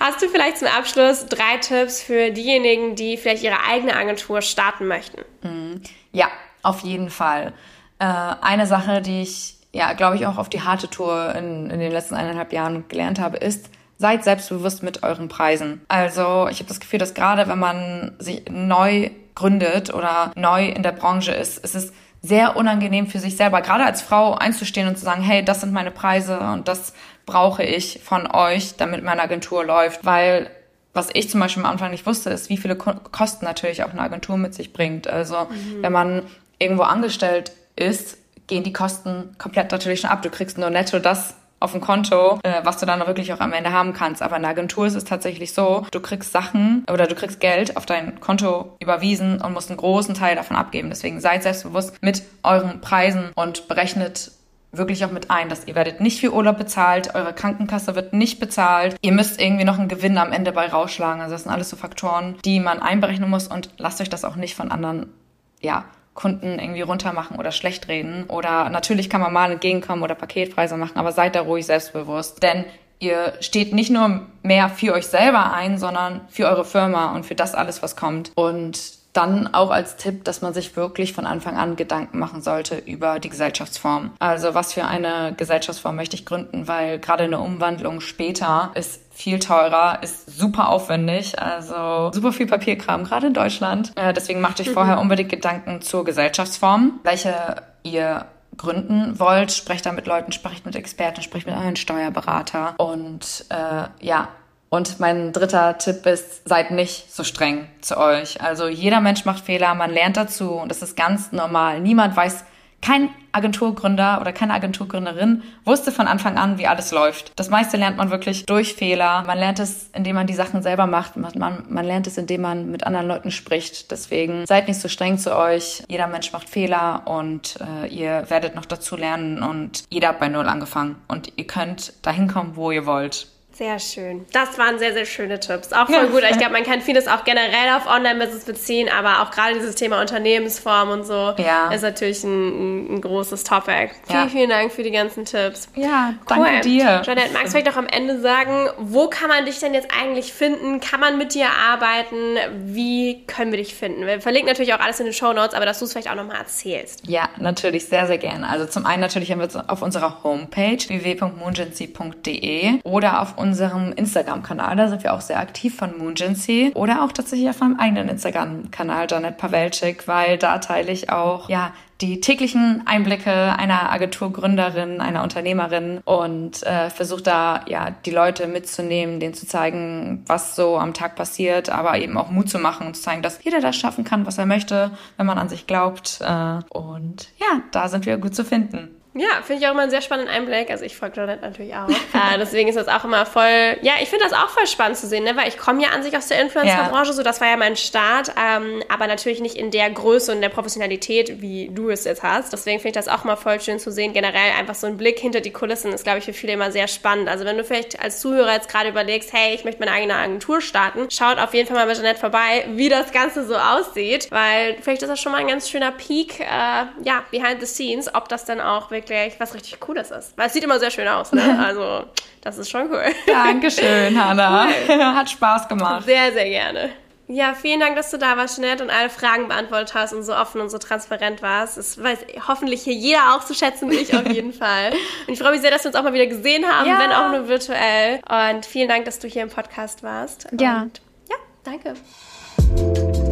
Hast 0.00 0.22
du 0.22 0.28
vielleicht 0.28 0.58
zum 0.58 0.68
Abschluss 0.68 1.26
drei 1.26 1.56
Tipps 1.60 2.02
für 2.02 2.30
diejenigen, 2.30 2.94
die 2.94 3.16
vielleicht 3.16 3.42
ihre 3.42 3.64
eigene 3.68 3.96
Agentur 3.96 4.42
starten 4.42 4.86
möchten? 4.86 5.22
Mm, 5.42 5.80
ja, 6.12 6.28
auf 6.62 6.80
jeden 6.80 7.10
Fall. 7.10 7.52
Äh, 7.98 8.04
eine 8.04 8.66
Sache, 8.66 9.02
die 9.02 9.22
ich, 9.22 9.56
ja, 9.72 9.92
glaube 9.94 10.16
ich, 10.16 10.26
auch 10.26 10.38
auf 10.38 10.48
die 10.48 10.62
harte 10.62 10.88
Tour 10.88 11.34
in, 11.34 11.70
in 11.70 11.80
den 11.80 11.90
letzten 11.90 12.14
eineinhalb 12.14 12.52
Jahren 12.52 12.86
gelernt 12.88 13.18
habe, 13.18 13.38
ist, 13.38 13.70
seid 13.96 14.22
selbstbewusst 14.22 14.84
mit 14.84 15.02
euren 15.02 15.28
Preisen. 15.28 15.80
Also 15.88 16.48
ich 16.48 16.60
habe 16.60 16.68
das 16.68 16.78
Gefühl, 16.78 17.00
dass 17.00 17.14
gerade 17.14 17.48
wenn 17.48 17.58
man 17.58 18.14
sich 18.20 18.44
neu 18.48 19.10
gründet 19.34 19.92
oder 19.92 20.32
neu 20.36 20.66
in 20.66 20.82
der 20.82 20.92
Branche 20.92 21.32
ist, 21.32 21.58
ist 21.58 21.74
es 21.74 21.92
sehr 22.22 22.56
unangenehm 22.56 23.06
für 23.06 23.18
sich 23.18 23.36
selber, 23.36 23.60
gerade 23.60 23.84
als 23.84 24.02
Frau 24.02 24.34
einzustehen 24.34 24.88
und 24.88 24.98
zu 24.98 25.04
sagen, 25.04 25.22
hey, 25.22 25.44
das 25.44 25.60
sind 25.60 25.72
meine 25.72 25.90
Preise 25.90 26.40
und 26.40 26.68
das 26.68 26.92
brauche 27.26 27.62
ich 27.62 28.00
von 28.02 28.26
euch, 28.30 28.76
damit 28.76 29.04
meine 29.04 29.22
Agentur 29.22 29.64
läuft, 29.64 30.04
weil 30.04 30.50
was 30.94 31.10
ich 31.12 31.30
zum 31.30 31.40
Beispiel 31.40 31.62
am 31.62 31.70
Anfang 31.70 31.90
nicht 31.90 32.06
wusste, 32.06 32.30
ist, 32.30 32.48
wie 32.48 32.56
viele 32.56 32.74
Kosten 32.74 33.44
natürlich 33.44 33.84
auch 33.84 33.90
eine 33.90 34.00
Agentur 34.00 34.36
mit 34.36 34.54
sich 34.54 34.72
bringt. 34.72 35.06
Also 35.06 35.44
mhm. 35.44 35.82
wenn 35.82 35.92
man 35.92 36.22
irgendwo 36.58 36.82
angestellt 36.82 37.52
ist, 37.76 38.18
gehen 38.48 38.64
die 38.64 38.72
Kosten 38.72 39.36
komplett 39.38 39.70
natürlich 39.70 40.00
schon 40.00 40.10
ab. 40.10 40.22
Du 40.22 40.30
kriegst 40.30 40.58
nur 40.58 40.70
netto 40.70 40.98
das 40.98 41.34
auf 41.60 41.72
dem 41.72 41.80
Konto, 41.80 42.38
äh, 42.42 42.60
was 42.64 42.78
du 42.78 42.86
dann 42.86 43.06
wirklich 43.06 43.32
auch 43.32 43.40
am 43.40 43.52
Ende 43.52 43.72
haben 43.72 43.92
kannst. 43.92 44.22
Aber 44.22 44.36
in 44.36 44.42
der 44.42 44.52
Agentur 44.52 44.86
ist 44.86 44.94
es 44.94 45.04
tatsächlich 45.04 45.52
so, 45.52 45.86
du 45.90 46.00
kriegst 46.00 46.32
Sachen 46.32 46.84
oder 46.90 47.06
du 47.06 47.14
kriegst 47.14 47.40
Geld 47.40 47.76
auf 47.76 47.86
dein 47.86 48.20
Konto 48.20 48.76
überwiesen 48.80 49.40
und 49.40 49.52
musst 49.52 49.70
einen 49.70 49.78
großen 49.78 50.14
Teil 50.14 50.36
davon 50.36 50.56
abgeben. 50.56 50.88
Deswegen 50.88 51.20
seid 51.20 51.42
selbstbewusst 51.42 52.02
mit 52.02 52.22
euren 52.42 52.80
Preisen 52.80 53.30
und 53.34 53.68
berechnet 53.68 54.32
wirklich 54.70 55.04
auch 55.04 55.10
mit 55.10 55.30
ein, 55.30 55.48
dass 55.48 55.66
ihr 55.66 55.74
werdet 55.74 56.00
nicht 56.00 56.20
für 56.20 56.32
Urlaub 56.32 56.58
bezahlt, 56.58 57.14
eure 57.14 57.32
Krankenkasse 57.32 57.94
wird 57.94 58.12
nicht 58.12 58.38
bezahlt, 58.38 58.96
ihr 59.00 59.12
müsst 59.12 59.40
irgendwie 59.40 59.64
noch 59.64 59.78
einen 59.78 59.88
Gewinn 59.88 60.18
am 60.18 60.32
Ende 60.32 60.52
bei 60.52 60.66
rausschlagen. 60.66 61.22
Also 61.22 61.32
das 61.32 61.44
sind 61.44 61.52
alles 61.52 61.70
so 61.70 61.76
Faktoren, 61.76 62.36
die 62.44 62.60
man 62.60 62.80
einberechnen 62.80 63.30
muss 63.30 63.48
und 63.48 63.70
lasst 63.78 64.00
euch 64.00 64.10
das 64.10 64.24
auch 64.24 64.36
nicht 64.36 64.54
von 64.54 64.70
anderen, 64.70 65.12
ja, 65.60 65.84
Kunden 66.18 66.58
irgendwie 66.58 66.80
runtermachen 66.80 67.38
oder 67.38 67.52
schlecht 67.52 67.86
reden. 67.86 68.24
Oder 68.24 68.70
natürlich 68.70 69.08
kann 69.08 69.20
man 69.20 69.32
mal 69.32 69.52
entgegenkommen 69.52 70.02
oder 70.02 70.16
Paketpreise 70.16 70.76
machen, 70.76 70.98
aber 70.98 71.12
seid 71.12 71.36
da 71.36 71.42
ruhig 71.42 71.64
selbstbewusst. 71.64 72.42
Denn 72.42 72.64
ihr 72.98 73.34
steht 73.38 73.72
nicht 73.72 73.90
nur 73.90 74.22
mehr 74.42 74.68
für 74.68 74.94
euch 74.94 75.06
selber 75.06 75.52
ein, 75.52 75.78
sondern 75.78 76.22
für 76.28 76.48
eure 76.48 76.64
Firma 76.64 77.14
und 77.14 77.24
für 77.24 77.36
das 77.36 77.54
alles, 77.54 77.84
was 77.84 77.94
kommt. 77.94 78.32
Und 78.34 78.97
dann 79.18 79.52
auch 79.52 79.70
als 79.70 79.96
Tipp, 79.96 80.22
dass 80.24 80.42
man 80.42 80.54
sich 80.54 80.76
wirklich 80.76 81.12
von 81.12 81.26
Anfang 81.26 81.56
an 81.56 81.74
Gedanken 81.74 82.20
machen 82.20 82.40
sollte 82.40 82.76
über 82.76 83.18
die 83.18 83.28
Gesellschaftsform. 83.28 84.12
Also 84.20 84.54
was 84.54 84.72
für 84.74 84.84
eine 84.84 85.34
Gesellschaftsform 85.36 85.96
möchte 85.96 86.14
ich 86.14 86.24
gründen, 86.24 86.68
weil 86.68 87.00
gerade 87.00 87.24
eine 87.24 87.40
Umwandlung 87.40 88.00
später 88.00 88.70
ist 88.74 89.00
viel 89.10 89.40
teurer, 89.40 89.98
ist 90.02 90.38
super 90.38 90.68
aufwendig, 90.68 91.36
also 91.36 92.12
super 92.12 92.32
viel 92.32 92.46
Papierkram, 92.46 93.02
gerade 93.02 93.26
in 93.26 93.34
Deutschland. 93.34 93.90
Äh, 93.96 94.12
deswegen 94.12 94.40
macht 94.40 94.60
euch 94.60 94.70
vorher 94.70 95.00
unbedingt 95.00 95.30
Gedanken 95.30 95.82
zur 95.82 96.04
Gesellschaftsform, 96.04 97.00
welche 97.02 97.56
ihr 97.82 98.26
gründen 98.56 99.18
wollt, 99.18 99.50
sprecht 99.50 99.86
da 99.86 99.92
mit 99.92 100.06
Leuten, 100.06 100.30
sprecht 100.30 100.64
mit 100.64 100.76
Experten, 100.76 101.22
sprecht 101.22 101.46
mit 101.46 101.56
euren 101.56 101.76
Steuerberater. 101.76 102.74
Und 102.78 103.46
äh, 103.48 103.84
ja, 104.04 104.28
und 104.70 105.00
mein 105.00 105.32
dritter 105.32 105.78
Tipp 105.78 106.06
ist, 106.06 106.48
seid 106.48 106.70
nicht 106.70 107.12
so 107.12 107.24
streng 107.24 107.68
zu 107.80 107.96
euch. 107.96 108.40
Also 108.42 108.68
jeder 108.68 109.00
Mensch 109.00 109.24
macht 109.24 109.44
Fehler, 109.44 109.74
man 109.74 109.90
lernt 109.90 110.16
dazu 110.16 110.52
und 110.52 110.70
das 110.70 110.82
ist 110.82 110.96
ganz 110.96 111.32
normal. 111.32 111.80
Niemand 111.80 112.16
weiß, 112.16 112.44
kein 112.80 113.10
Agenturgründer 113.32 114.20
oder 114.20 114.32
keine 114.32 114.54
Agenturgründerin 114.54 115.42
wusste 115.64 115.90
von 115.90 116.06
Anfang 116.06 116.38
an, 116.38 116.58
wie 116.58 116.66
alles 116.66 116.92
läuft. 116.92 117.32
Das 117.36 117.50
meiste 117.50 117.76
lernt 117.76 117.96
man 117.96 118.10
wirklich 118.10 118.46
durch 118.46 118.74
Fehler. 118.74 119.24
Man 119.26 119.38
lernt 119.38 119.58
es, 119.58 119.90
indem 119.94 120.14
man 120.14 120.26
die 120.26 120.34
Sachen 120.34 120.62
selber 120.62 120.86
macht. 120.86 121.16
Man, 121.16 121.64
man 121.68 121.84
lernt 121.84 122.06
es, 122.06 122.18
indem 122.18 122.42
man 122.42 122.70
mit 122.70 122.84
anderen 122.84 123.08
Leuten 123.08 123.30
spricht. 123.30 123.90
Deswegen 123.90 124.46
seid 124.46 124.68
nicht 124.68 124.80
so 124.80 124.88
streng 124.88 125.18
zu 125.18 125.36
euch. 125.36 125.82
Jeder 125.88 126.06
Mensch 126.06 126.32
macht 126.32 126.48
Fehler 126.48 127.02
und 127.06 127.58
äh, 127.60 127.88
ihr 127.88 128.24
werdet 128.28 128.54
noch 128.54 128.64
dazu 128.64 128.96
lernen 128.96 129.42
und 129.42 129.84
jeder 129.90 130.08
hat 130.08 130.20
bei 130.20 130.28
Null 130.28 130.46
angefangen. 130.46 130.96
Und 131.08 131.32
ihr 131.36 131.46
könnt 131.46 131.92
dahin 132.06 132.28
kommen, 132.28 132.54
wo 132.54 132.70
ihr 132.70 132.86
wollt. 132.86 133.26
Sehr 133.58 133.80
schön. 133.80 134.24
Das 134.32 134.56
waren 134.56 134.78
sehr, 134.78 134.92
sehr 134.92 135.04
schöne 135.04 135.40
Tipps. 135.40 135.72
Auch 135.72 135.88
voll 135.88 136.06
gut. 136.10 136.22
Ich 136.30 136.38
glaube, 136.38 136.52
man 136.52 136.62
kann 136.62 136.80
vieles 136.80 137.08
auch 137.08 137.24
generell 137.24 137.74
auf 137.76 137.88
Online-Business 137.88 138.44
beziehen, 138.44 138.88
aber 138.88 139.20
auch 139.20 139.32
gerade 139.32 139.54
dieses 139.54 139.74
Thema 139.74 140.00
Unternehmensform 140.00 140.90
und 140.90 141.04
so 141.04 141.34
ja. 141.38 141.72
ist 141.72 141.82
natürlich 141.82 142.22
ein, 142.22 142.94
ein 142.94 143.00
großes 143.00 143.42
Topic. 143.42 143.90
Ja. 144.08 144.20
Vielen, 144.20 144.30
vielen 144.30 144.50
Dank 144.50 144.70
für 144.70 144.84
die 144.84 144.92
ganzen 144.92 145.24
Tipps. 145.24 145.68
Ja, 145.74 146.14
danke 146.28 146.48
cool. 146.48 146.60
dir. 146.60 147.02
Jeanette, 147.04 147.32
magst 147.32 147.46
du 147.46 147.50
vielleicht 147.50 147.66
noch 147.66 147.76
am 147.76 147.88
Ende 147.88 148.20
sagen, 148.20 148.68
wo 148.78 149.08
kann 149.08 149.26
man 149.26 149.44
dich 149.44 149.58
denn 149.58 149.74
jetzt 149.74 149.88
eigentlich 149.92 150.32
finden? 150.32 150.78
Kann 150.78 151.00
man 151.00 151.18
mit 151.18 151.34
dir 151.34 151.48
arbeiten? 151.50 152.36
Wie 152.64 153.24
können 153.26 153.50
wir 153.50 153.58
dich 153.58 153.74
finden? 153.74 154.06
Wir 154.06 154.20
verlinken 154.20 154.48
natürlich 154.48 154.72
auch 154.72 154.80
alles 154.80 155.00
in 155.00 155.06
den 155.06 155.14
Show 155.14 155.32
Notes, 155.32 155.54
aber 155.54 155.66
dass 155.66 155.80
du 155.80 155.84
es 155.84 155.90
vielleicht 155.90 156.08
auch 156.08 156.14
nochmal 156.14 156.36
erzählst. 156.36 157.08
Ja, 157.08 157.28
natürlich, 157.38 157.86
sehr, 157.86 158.06
sehr 158.06 158.18
gerne. 158.18 158.48
Also 158.48 158.66
zum 158.66 158.86
einen 158.86 159.00
natürlich 159.00 159.32
haben 159.32 159.40
wir 159.40 159.64
auf 159.66 159.82
unserer 159.82 160.22
Homepage 160.22 160.78
www.moongency.de 160.78 162.74
oder 162.84 163.20
auf 163.20 163.36
unserer 163.36 163.47
unserem 163.48 163.92
Instagram-Kanal. 163.92 164.76
Da 164.76 164.88
sind 164.88 165.02
wir 165.02 165.14
auch 165.14 165.20
sehr 165.20 165.38
aktiv 165.38 165.76
von 165.76 165.96
Moongency. 165.98 166.72
Oder 166.74 167.04
auch 167.04 167.12
tatsächlich 167.12 167.48
auf 167.48 167.60
meinem 167.60 167.78
eigenen 167.78 168.08
Instagram-Kanal, 168.08 169.06
Janet 169.10 169.38
Pawelczyk, 169.38 170.06
weil 170.06 170.38
da 170.38 170.58
teile 170.58 170.92
ich 170.92 171.10
auch, 171.10 171.48
ja, 171.48 171.72
die 172.00 172.20
täglichen 172.20 172.82
Einblicke 172.86 173.32
einer 173.32 173.90
Agenturgründerin, 173.90 175.00
einer 175.00 175.24
Unternehmerin 175.24 176.00
und 176.04 176.62
äh, 176.62 176.90
versuche 176.90 177.22
da 177.22 177.64
ja 177.66 177.90
die 177.90 178.12
Leute 178.12 178.46
mitzunehmen, 178.46 179.18
denen 179.18 179.34
zu 179.34 179.48
zeigen, 179.48 180.22
was 180.26 180.54
so 180.54 180.78
am 180.78 180.94
Tag 180.94 181.16
passiert, 181.16 181.70
aber 181.70 181.98
eben 181.98 182.16
auch 182.16 182.30
Mut 182.30 182.48
zu 182.48 182.60
machen 182.60 182.86
und 182.86 182.94
zu 182.94 183.02
zeigen, 183.02 183.22
dass 183.22 183.42
jeder 183.42 183.60
das 183.60 183.74
schaffen 183.74 184.04
kann, 184.04 184.26
was 184.26 184.38
er 184.38 184.46
möchte, 184.46 184.92
wenn 185.16 185.26
man 185.26 185.38
an 185.38 185.48
sich 185.48 185.66
glaubt. 185.66 186.20
Äh, 186.20 186.60
und 186.68 187.30
ja, 187.38 187.62
da 187.72 187.88
sind 187.88 188.06
wir 188.06 188.16
gut 188.18 188.36
zu 188.36 188.44
finden. 188.44 188.97
Ja, 189.14 189.42
finde 189.42 189.62
ich 189.62 189.66
auch 189.66 189.72
immer 189.72 189.82
einen 189.82 189.90
sehr 189.90 190.02
spannenden 190.02 190.32
Einblick. 190.32 190.70
Also 190.70 190.84
ich 190.84 190.96
folge 190.96 191.20
Jonette 191.20 191.42
natürlich 191.42 191.74
auch. 191.74 191.88
äh, 191.88 192.38
deswegen 192.38 192.68
ist 192.68 192.76
das 192.76 192.88
auch 192.88 193.04
immer 193.04 193.24
voll, 193.24 193.76
ja, 193.80 193.94
ich 194.00 194.08
finde 194.08 194.24
das 194.24 194.32
auch 194.32 194.48
voll 194.50 194.66
spannend 194.66 194.98
zu 194.98 195.06
sehen, 195.06 195.24
ne? 195.24 195.34
weil 195.34 195.48
ich 195.48 195.56
komme 195.56 195.82
ja 195.82 195.90
an 195.90 196.02
sich 196.02 196.16
aus 196.16 196.28
der 196.28 196.40
Influencer-Branche, 196.42 197.10
ja. 197.10 197.12
so 197.14 197.22
das 197.22 197.40
war 197.40 197.48
ja 197.48 197.56
mein 197.56 197.76
Start, 197.76 198.32
ähm, 198.38 198.82
aber 198.88 199.06
natürlich 199.06 199.40
nicht 199.40 199.56
in 199.56 199.70
der 199.70 199.90
Größe 199.90 200.32
und 200.32 200.42
der 200.42 200.50
Professionalität, 200.50 201.40
wie 201.40 201.70
du 201.72 201.88
es 201.90 202.04
jetzt 202.04 202.22
hast. 202.22 202.52
Deswegen 202.52 202.80
finde 202.80 202.98
ich 202.98 203.04
das 203.04 203.08
auch 203.08 203.24
immer 203.24 203.36
voll 203.36 203.60
schön 203.60 203.78
zu 203.78 203.90
sehen. 203.90 204.12
Generell 204.12 204.52
einfach 204.58 204.74
so 204.74 204.86
ein 204.86 204.96
Blick 204.96 205.18
hinter 205.18 205.40
die 205.40 205.52
Kulissen 205.52 205.92
ist, 205.92 206.04
glaube 206.04 206.18
ich, 206.18 206.24
für 206.24 206.32
viele 206.34 206.52
immer 206.52 206.70
sehr 206.70 206.86
spannend. 206.86 207.28
Also 207.28 207.44
wenn 207.44 207.56
du 207.56 207.64
vielleicht 207.64 208.00
als 208.00 208.20
Zuhörer 208.20 208.52
jetzt 208.52 208.68
gerade 208.68 208.90
überlegst, 208.90 209.32
hey, 209.32 209.54
ich 209.54 209.64
möchte 209.64 209.80
meine 209.80 209.92
eigene 209.92 210.14
Agentur 210.14 210.60
starten, 210.60 211.10
schaut 211.10 211.38
auf 211.38 211.54
jeden 211.54 211.66
Fall 211.66 211.76
mal 211.76 211.86
bei 211.86 211.94
Jeanette 211.94 212.20
vorbei, 212.20 212.66
wie 212.74 212.88
das 212.88 213.10
Ganze 213.12 213.46
so 213.46 213.56
aussieht, 213.56 214.30
weil 214.30 214.76
vielleicht 214.80 215.02
ist 215.02 215.08
das 215.08 215.20
schon 215.20 215.32
mal 215.32 215.38
ein 215.38 215.48
ganz 215.48 215.68
schöner 215.68 215.92
Peak, 215.92 216.40
äh, 216.40 216.44
ja, 216.44 217.24
behind 217.30 217.60
the 217.60 217.66
scenes, 217.66 218.14
ob 218.14 218.28
das 218.28 218.44
dann 218.44 218.60
auch 218.60 218.90
wirklich 218.90 218.97
was 219.38 219.54
richtig 219.54 219.80
Cooles 219.80 220.10
ist. 220.10 220.36
Weil 220.36 220.46
es 220.46 220.52
sieht 220.52 220.64
immer 220.64 220.78
sehr 220.78 220.90
schön 220.90 221.08
aus, 221.08 221.32
ne? 221.32 221.58
Also, 221.68 222.04
das 222.40 222.58
ist 222.58 222.70
schon 222.70 222.90
cool. 222.90 223.02
Dankeschön, 223.26 224.24
Hanna. 224.24 224.68
Cool. 224.88 225.04
Hat 225.14 225.30
Spaß 225.30 225.68
gemacht. 225.68 226.04
Sehr, 226.04 226.32
sehr 226.32 226.48
gerne. 226.48 226.90
Ja, 227.30 227.52
vielen 227.52 227.78
Dank, 227.78 227.94
dass 227.94 228.10
du 228.10 228.16
da 228.16 228.38
warst, 228.38 228.56
Jeanette, 228.56 228.82
und 228.82 228.88
alle 228.88 229.10
Fragen 229.10 229.48
beantwortet 229.48 229.92
hast 229.94 230.14
und 230.14 230.22
so 230.22 230.34
offen 230.34 230.62
und 230.62 230.70
so 230.70 230.78
transparent 230.78 231.42
warst. 231.42 231.76
Das 231.76 232.02
weiß 232.02 232.20
hoffentlich 232.48 232.82
hier 232.82 232.94
jeder 232.94 233.34
auch 233.34 233.44
zu 233.44 233.52
schätzen, 233.52 233.90
ich 233.92 234.16
auf 234.16 234.26
jeden 234.28 234.54
Fall. 234.54 234.92
Und 235.26 235.34
ich 235.34 235.38
freue 235.38 235.52
mich 235.52 235.60
sehr, 235.60 235.70
dass 235.70 235.84
wir 235.84 235.90
uns 235.90 235.96
auch 235.96 236.04
mal 236.04 236.14
wieder 236.14 236.26
gesehen 236.26 236.64
haben, 236.64 236.88
ja. 236.88 236.98
wenn 236.98 237.12
auch 237.12 237.30
nur 237.30 237.48
virtuell. 237.48 238.20
Und 238.26 238.64
vielen 238.64 238.88
Dank, 238.88 239.04
dass 239.04 239.18
du 239.18 239.28
hier 239.28 239.42
im 239.42 239.50
Podcast 239.50 240.02
warst. 240.02 240.48
Ja. 240.58 240.82
Und 240.82 241.02
ja, 241.28 241.36
danke. 241.64 243.07